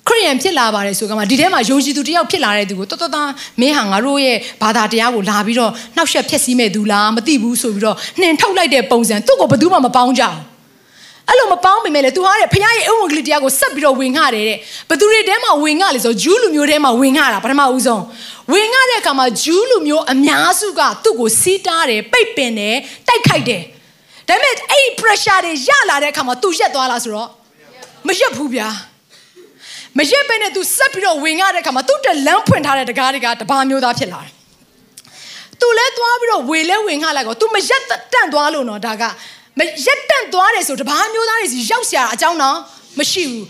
[0.07, 3.29] ခရိယန်ဖြစ်လာပါတယ်ဆိုကမှဒီထဲမှာယုံကြည်သူတယောက်ဖြစ်လာတဲ့သူကိုတော်တော်သား
[3.61, 10.58] မင်းဟာငါတို့ရဲ့ဘာသာတရားကိုလာပြီးတော့နှောက်ယှက်ဖျက်ဆီးမဲ့သူလားမသိဘူးဆိုပြီးတော့နှင်ထုတ်လိုက်တဲ့ပုံစံသူ့ကိုဘယ်သူမှမပေါင်းကြဘူး
[11.28, 14.58] အဲ့လိုမပေါင်းပေမဲ့လေသူဟာတဲ့ဖခင်ရဲ့အဝံကလေးတရားကိုဆက်ပြီးတော့ဝင်ငှတယ်တဲ့
[14.90, 18.02] ဘသူတွေထဲမှာဝင်ငှလေဆိုဂျူးလူမျိုးထဲမှာဝင်ငှတာပထမဦးဆုံး
[18.52, 22.76] ဝင်ငှတဲ့အခါမှာဂျူးလူမျိုးအများစုကသူ့ကိုစီးတားတယ်ပိတ်ပင်တယ်
[23.08, 23.62] တိုက်ခိုက်တယ်
[24.28, 27.28] ဒါပေမဲ့အဲ့ဒီ pressure တွေရလာတဲ့အခါမှာ तू ရက်သွားလားဆိုတော့
[28.06, 28.68] မရက်ဘူးဗျာ
[29.98, 34.32] မရက်ပဲနဲ့ तू ဆက်ပြီးတော့ဝင်ရတဲ့အခါမှာသူ့တလန်းဖွင့်ထားတဲ့တကားတွေကတပါမျိုးသားဖြစ်လာတယ်။
[35.60, 39.04] तू လဲသွားပြီးတော့ဝေလဲဝင်ခလိုက်ကော तू မရက်တန့်သွားလို့နော်ဒါက
[39.57, 42.57] မရက်တန့်သွားတယ်ဆိုတဘာမျိုးသားတွေစီရောက်စရာအကြောင်းတော့
[42.99, 43.45] မရှိဘူး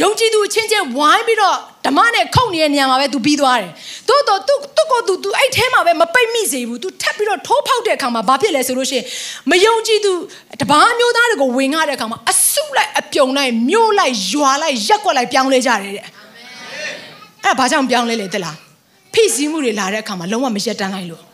[0.00, 3.70] ယုံကြည်သူအချင်းချင်းဝိုင်းပြီးတော့ဓမ္မနဲ့ခုတ်နေတဲ့နေရာမှာပဲ तू ပြီးသွားတယ်။
[4.08, 9.04] သို့တော့ तू သူ့ကို तू तू အဲ့ထဲမှာပဲမပိတ်မိစေဘူး။ तू ထပ်ပြီးတော့ထိုးဖောက်တဲ့အခါမှာဘာဖြစ်လဲဆိုလို့ရှိရင်
[9.50, 10.12] မယုံကြည်သူ
[10.60, 16.04] တပားမျိုးသားတွေကိုဝင်ရတဲ့အခါမှာအဆုလိုက်အပြုံလိုက်မြို့လိုက်ရွာလိုက်ရက်ကွက်လိုက်ပြောင်းလဲကြတယ်တဲ့။
[17.44, 18.56] အဲ့ဒါဘာကြောင့်ပြောင်းလဲလဲတလား။
[19.12, 21.22] ဖိစီးမှုတွေလာတဲ့အခါမှာလုံးဝမရက်တမ်းလိုက်လို့။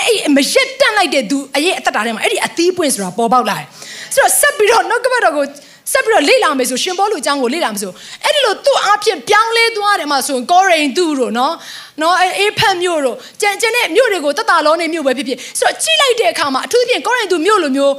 [0.00, 3.66] ဒါအဲ့မရက်တန်းလိုက်တဲ့သူအရေးအသက်တာထဲမှာအဲ့ဒီအသီးပွင့်ဆိုတာပေါ်ပေါက်လာတယ်။
[4.14, 5.44] ဆိုတော့ဆက်ပြီးတော့နှုတ်ကပတ်တော်ကို
[5.92, 7.92] ဆက်ပြီးတော့လေ့လာမယ်ဆိုရှင်ဘောလူအကြောင်းကိုလေ့လာမယ်ဆို
[8.24, 11.54] အဲ့ဒီလိုသူ့အဖြစ်ပြောင်းလဲသွားတယ်မှာဆိုရင်ကောရိန်သူတို့နော်
[12.02, 17.94] နော်အေးဖတ်မြို့တို့ကြံကြံတဲ့မြို့တွေကိုတတလောနေမြို့ပဲဖြစ်ဖြစ်ဆိုတော့ကြီးလိုက်တဲ့အခါမှာအထူးသဖြင့်ကောရိန်သူမြို့လိုမျိုး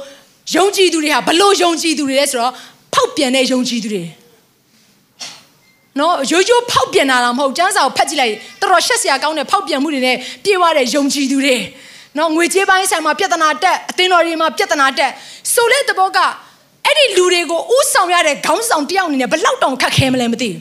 [0.56, 2.52] ယုံကြည်သူတွေဟာဘလို့ယုံကြည်သူတွေလဲဆိုတော့
[2.94, 4.04] ဖောက်ပြန်တဲ့ယုံကြည်သူတွေ
[5.98, 11.56] နော်ရိုးရိုးဖောက်ပြန်တာတော့မဟုတ်ကျန်းစာကိုဖတ်ကြည့်လိုက်တော်တော်ရှက်စရာကောင်းတဲ့ဖောက်ပြန်မှုတွေနဲ့ပြေဝတဲ့ယုံကြည်သူတွေ
[12.18, 15.10] နော်ငွေကြေးပိုင်းဆိုင်မှာပြဿနာတက်အသင်းတော်တွေမှာပြဿနာတက်
[15.54, 16.18] ဆိုတဲ့သဘောက
[16.86, 20.60] အဲ့ဒီလူတွေကိုဥဆောင်ရတဲ့ခေါင်းဆောင်တယောက်အနေနဲ့ဘလောက်တောင်ခက်ခဲမလဲမသိဘူး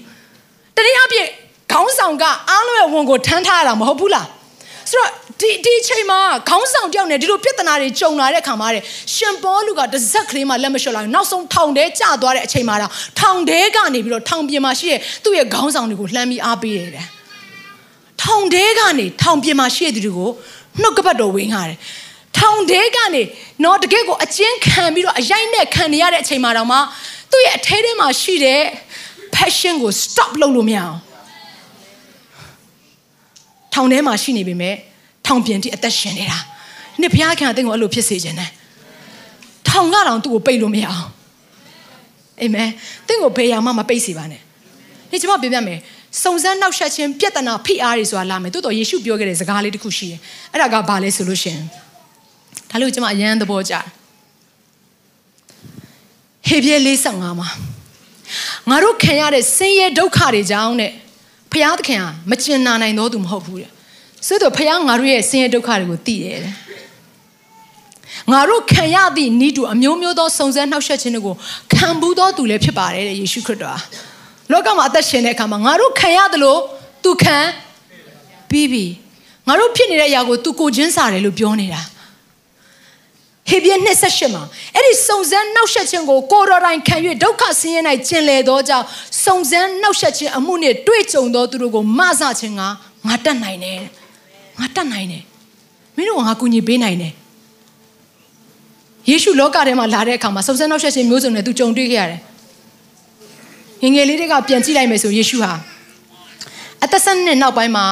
[0.76, 1.30] တနည်းအားဖြင့်
[1.72, 4.28] ခေါင်းဆောင်ကအားလုံးရဲ့ဝန်ကိုထမ်းထားရတာမဟုတ်ဘူးလား
[4.92, 8.84] ဆိုတော့ဒီဒီအချိန်မှာခေါင်းဆောင်တယောက်နဲ့ဒီလိုပြဿနာတွေကြုံလာတဲ့ခါမှာတဲ့
[9.16, 17.06] ရှင်ပေါလုကတစ်စက်ကလေးမှလက်မလျှော့လာဘူးနောက်ဆုံးထောင်ထဲကျသွားတဲ့အချိန်မှာတော့ထောင်ထဲကနေပြီးတော့ထောင်ပြင်မှာရှိတဲ့သူ့ရဲ့ခေါင်းဆောင်တွေကိုလှမ်းပြီးအားပေးတယ်တဲ့
[18.24, 20.30] ထောင်ထဲကနေထောင်ပြင်မှာရှိတဲ့သူတွေကို
[20.82, 21.78] နှုတ်ကပတ်တော်ဝင်ခါတယ်
[22.38, 23.22] ထောင်ထဲကနေ
[23.64, 26.78] တော့တကယ့်ကိုအကျဉ်းခံပြီးတော့အရိုက်နဲ့ခံနေရတဲ့အချိန်မှာတော့မှ
[27.32, 28.62] သူ့ရဲ့အထဲထဲမှာရှိတဲ့
[29.36, 30.98] passion ကို stop လုပ်လို့မရအောင်
[33.74, 34.76] ထောင်ထဲမှာရှိနေပေမဲ့
[35.28, 36.38] ထောင်ပြင်တိအသက်ရှင်နေတာ
[37.02, 38.52] နှစ်ဘုရားခင်အသိကိုအဲ့လိုဖြစ်စေခြင်းနဲ့
[39.70, 41.10] ထောင်ကတော့သူ့ကိုပိတ်လို့မရအောင်
[42.42, 42.70] အာမင်
[43.08, 44.42] တင့်ကိုဘယ်ရာမှမပိတ်စေပါနဲ့
[45.10, 45.80] ဒီကျွန်မပြောပြမယ်
[46.20, 50.20] စုံစမ်းနောက်ဆက်ခြင်းပြဿနာဖိအားတွေဆိုတာလာမယ်တိုးတော်ယေရှုပြောခဲ့တဲ့စကားလေးတစ်ခုရှိတယ်
[50.52, 51.60] အဲ့ဒါကဘာလဲဆိုလို့ရှင်
[52.70, 53.86] ဒါလို့ကျွန်မအရန်သဘောကျတယ်
[56.48, 56.76] ဟေပြဲ
[57.10, 57.50] 45မှာ
[58.70, 60.92] ငါတို့ခံရတဲ့ဆင်းရဲဒုက္ခတွေကြောင့်တဲ့
[61.52, 63.70] ဖျားသခင်ကမကျင်နာနိုင်တော့သူမဟုတ်ဘူးတဲ့
[64.28, 66.54] ဆိုတော့ဖျားငါတို့ရဲ့ဆင်းရဲဒုက္ခတွေကိုသိတယ်တဲ့
[68.32, 71.36] ငါတို့ခံရသည့်ဤတူအမျိုးမျိုးသောစုံစမ်းနှောက်ယှက်ခြင်းတွေကို
[71.74, 74.11] ခံဘူးသောသူလည်းဖြစ်ပါတယ်တဲ့ယေရှုခရစ်တော်ဟာ
[74.52, 76.60] လောကမှာအသက်ရှင်တဲ့အခါမှာငါတို့ခံရတယ်လို့
[77.04, 77.38] သူခံ
[78.50, 78.86] ပြီးပြီ
[79.48, 81.82] ငါတို့ဖြစ်နေတဲ့အရာကိုသူကိုချင်းစားတယ်လို့ပြောနေတာ
[83.50, 84.44] ဟေဘရဲ28မှာ
[84.76, 88.86] အဲ့ဒီစုံစမ်းနှောက်ယှက်ခြင်းကိုကိုတော်တိုင်ခံ၍ဒုက္ခဆင်းရဲ၌ကျင်လေသောကြောင့်
[89.24, 92.62] စုံစမ်းနှောက်ယှက်ခြင်းအမှုနှင့်တွေ့ကြုံသောသူတို့ကိုမဆခြင်းက
[93.08, 93.80] ငါတတ်နိုင်တယ်
[94.60, 95.24] ငါတတ်နိုင်တယ်
[95.96, 97.14] မင်းတို့ကငါကူညီပေးနိုင်တယ်
[99.10, 102.20] ယေရှုလောကထဲမှာလာတဲ့အခါမှာစုံစမ်းနှောက်ယှက်ခြင်းမျိုးစုံနဲ့သူကြုံတွေ့ခဲ့ရတယ်
[103.84, 105.54] ငငယ်လေးတွေကပြန်ကြည့်လိုက်မယ်ဆိုယေရှုဟာ
[106.84, 107.86] အသက်ဆက်နှစ်နောက်ပိုင်းမှာ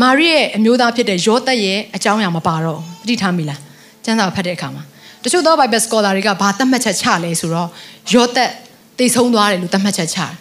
[0.00, 3.60] မာရိရဲ့အမျိုးသားဖြစ်တဲ့ယောသက်ရဲ့အကြောင်းအရာမပါတော့ပဋိထားမိလား
[4.04, 4.82] ကျမ်းစာဖတ်တဲ့အခါမှာ
[5.22, 7.68] တချို့သော Bible scholar တွေကဘာသတ်မှတ်ချက်ချလဲဆိုတော့
[8.12, 8.50] ယောသက်
[8.98, 10.32] တိတ်ဆုံးသွားတယ်လို့သတ်မှတ်ချက်ချတယ်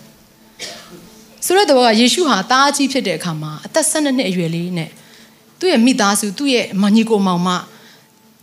[1.46, 4.90] ဆိုတဲ့တော့ကယေရှုဟာတားကြီးဖြစ်တဲ့အခါမှာအသက်12နှစ်အရွယ်လေးနဲ့
[5.60, 7.50] သူ့ရဲ့မိသားစုသူ့ရဲ့မညီကိုမောင်မ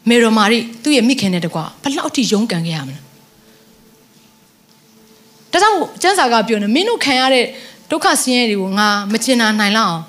[0.08, 3.05] မေရိုမာရီသူ့ရဲ့မိခင်နဲ့တကွာဘလောက်ထိရုန်းကန်ခဲ့ရမလဲ
[5.52, 7.44] ဒါကြောင့်ကျန်းစာကပြောနေမင်းတို့ခံရတဲ့
[7.90, 10.04] ဒုက္ခဆင်းရဲတွေကိုငါမချင်နာနိုင်လောက်အောင်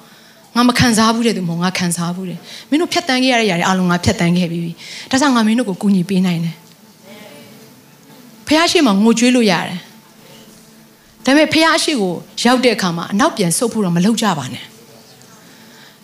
[0.56, 2.38] ငါမခံစားဘူးတဲ့သူမဟုတ်ငါခံစားဘူးတဲ့
[2.70, 4.72] မင်းတို့ဖြတ်တန်းခဲ့ရတဲ့ຢာတွေအလုံးငါဖြတ်တန်းခဲ့ပြီးပြီ
[5.12, 6.56] ဒါကြောင့်ငါမင်းတို့ကိုကူညီပေးနိုင်တယ်
[8.48, 9.80] ဖះရှိမှငိုကြွေးလို့ရတယ်
[11.26, 12.14] ဒါပေမဲ့ဖះရှိကို
[12.44, 14.64] ရောက်တဲ့အခါမှာအနောက်ပြန်ဆုတ်ဖို့တော့မလုပ်ကြပါနဲ့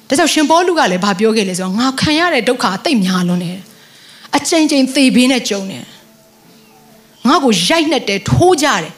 [0.07, 3.59] ဒါကြောင့်ရှင်ပေါလုကလည်းဗာပြောခဲ့လေဆိုတော့ငါခံရတဲ့ဒုက္ခအသိပ်များလွန်းတယ်
[4.36, 5.84] အချိန်ချင်းသေဘေးနဲ့ကြုံတယ်
[7.27, 8.93] ငါ့ကိုရိုက်နှက်တယ်ထိုးကြတယ်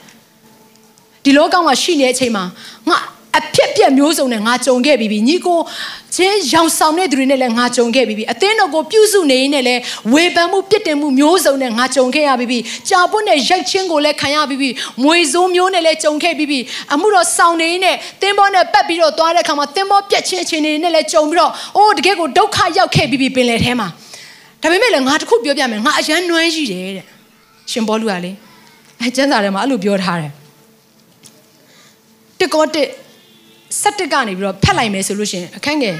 [1.25, 2.43] ဒီလောကမှာရှိနေတဲ့အချိန်မှာ
[2.89, 2.97] ငါ
[3.39, 5.59] အဖြစ်ပြက်မျိုးစုံနဲ့ငါကြုံခဲ့ပြီးပြီညီကို
[6.15, 9.81] ချင်းရောင်ဆောင်တဲ့သူတွေနဲ့လည်းငါကြုံခဲ့ပြီးပြီအသင်းတော်ကိုပြုစုနေရင်းနဲ့လည်း
[10.13, 12.59] ဝေဖန်မှုပြစ်တင်မှုမျိုးစုံနဲ့ငါကြုံခဲ့ရပြီးပြီ
[12.89, 14.69] ကြာပွတ်နဲ့ရိုက်ချင်းကိုလည်းခံရပြီးပြီ
[15.03, 16.59] မွေဆိုးမျိုးနဲ့လည်းကြုံခဲ့ပြီးပြီ
[16.93, 23.87] အမှုတော်ဆောင်နေရင်းနဲ့တင်းဘောနဲ့ပတ်ပြီးတော့သွားတဲ့အခါမှာတင်းဘောပြက်ချင်းအချိန်တွေနဲ့လည်းကြုံပြီးတော့အိုးတကယ်ကိုဒုက္ခရောက်ခဲ့ပြီးပြီပင်လယ်ထဲမှာ
[24.61, 27.05] ဒါပေမဲ့လည်းငါတခုပြောပြမယ်ငါအရန်နွမ်းရှိတယ်တဲ့
[27.71, 28.31] ရှင်ဘောလူကလေ
[29.01, 30.33] အဲကျမ်းစာထဲမှာအဲ့လိုပြောထားတယ်
[32.41, 32.87] တကောတစ်
[33.81, 35.95] ဆက်တစ်ကနေပြီးတော့ဖက်လိုက်မယ်ဆိုလို့ရှိရင်အခန်းငယ်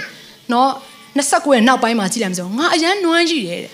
[0.54, 0.70] နော်
[1.18, 3.74] 29ရဲ့နောက်ပိုင်းမှာကြည့်လိုက်မယ်ဆိုငါအရန်နွမ်းရှိတယ်တဲ့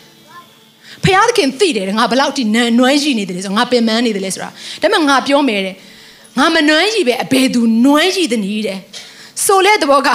[1.04, 4.50] ဖယားသခင်သိတယ်ငါဘလောက်ထိနနွမ်းရှိနေတယ်လဲဆိုငါပင်ပန်းနေတယ်လဲဆိုတာ
[4.82, 5.76] ဒါပေမဲ့ငါပြောမယ်တဲ့
[6.40, 8.78] ငါမနွမ်းရှိပဲအဘယ်သူနွမ်းရှိသနည်းတဲ့
[9.46, 10.10] ဆိုလဲတဘောက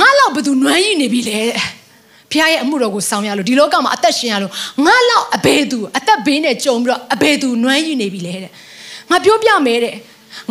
[0.00, 1.58] ငါလောက်ဘယ်သူနွမ်းရှိနေပြီလဲတဲ့
[2.30, 4.52] ဖခင်ရဲ့အမှုတော်ကိုဆောင်ရလို့ဒီလောကမှာအသက်ရှင်ရလို့
[4.86, 8.50] ငါလောက်အဘယ်သူအသက်ဘေးနဲ့ကြုံပြီးတော့အဘယ်သူနွမ်းယူနေပြီလဲတဲ့
[9.10, 9.94] ငါပြောပြမယ်တဲ့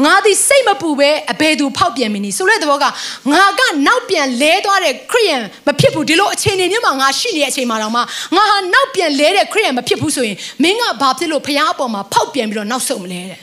[0.03, 2.85] ငါဒီစိတ်မပူပဲအဘယ်သူဖောက်ပြန်မနေဆိုတဲ့သဘောက
[3.33, 8.01] ငါကနောက်ပြန်လဲသွားတဲ့ခရိယန်မဖြစ်ဘူးဒီလိုအခြေအနေမျိုးမှာငါရှိနေတဲ့အချိန်မှာတော့မှ
[8.35, 13.41] ငါဟာနောက်ပြန်လဲတဲ့ခရိယန်မဖြစ်ဘူးဆိုရင်မင်းကဘာဖြစ်လို့ဖခင်အပေါ်မှာဖောက်ပြန်ပြီးတော့နောက်ဆုတ်မလဲတဲ့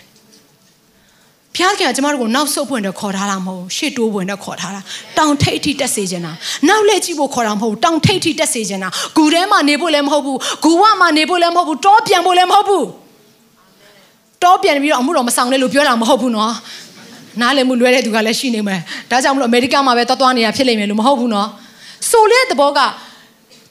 [1.57, 4.81] ဖျားခင်ကကျမတို့ကိုနောက်ဆုတ်ဖွင့်တော့ခေါ်ထားတာမဟုတ်ရှေ့တိုးဖွင့်တော့ခေါ်ထားတာ
[5.19, 6.33] တောင်ထိပ်ထိတက်စေချင်တာ
[6.69, 12.87] နောက်လက်ကြည့်ဖို့ခေါ်တာမဟုတ်တောင်ထိပ်ထိတက်စေချင်တာဂူထဲမှာနေဖို့လည်းမဟုတ်ဘူးဂူဝမှာနေဖို့လည်းမဟုတ်ဘူးတောပြန်ဖို့လည်းမဟုတ်ဘူး
[14.45, 16.53] တောပြန်ပြီးတော့အမှုတော်မဆောင်နဲ့လို့ပြောတာမဟုတ်ဘူးနော်
[17.41, 18.81] နားလည်မှုလွဲတဲ့သူကလည်းရှိနေမယ်
[19.11, 21.49] ဒါကြောင့်မလို့အမေရိကန်မှာပဲသွားသွားနေတာဖြစ်လိမ့်မယ်လို့မဟုတ်ဘူးနော်
[22.11, 22.81] ဆိုတဲ့သဘောက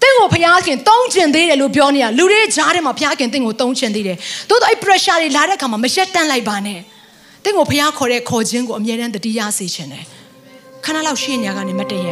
[0.01, 4.17] တင့်ကိုဖျားခင်တုံးချင်သေးတယ်လို့ပြောနေတာလူတွေကြားထဲမှာဖျားခင်တင့်ကိုတုံးချင်သေးတယ်
[4.49, 6.79] တိုးတော့အဲ့ pressure တွေလာတဲ့အခါမှာမရက်တန့်လိုက်ပါနဲ့
[7.43, 10.05] တင့်ကိုဖျားခေါ်တဲ့ခေါ်ခြင်းကိုအမြဲတမ်းတတိယစေချင်တယ်
[10.85, 12.11] ခဏလောက်ရှေ့ညာကနေမတည့်ရ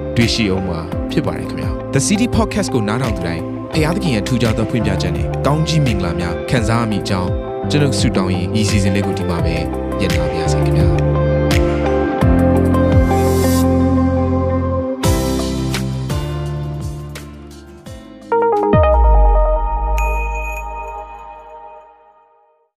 [0.15, 0.79] တွေ့ရှိအောင်မှာ
[1.11, 3.43] ဖြစ်ပါတယ်ခင်ဗျာ The City Podcast ကိုနားထောင်ကြတိုင်း
[3.73, 7.29] ဖျားသခင်ရဲ့ထူကြသောဖွင့်ပြချက်နဲ့ကောင်းကြီးမင်္ဂလာများခံစားမိကြောင်း
[7.69, 9.55] ကျွန်တော်ဆုတောင်းရင်ဒီ season လေးကိုဒီမှာပဲ
[9.99, 11.10] ညှိနှိုင်းပါရစေခင်ဗျာ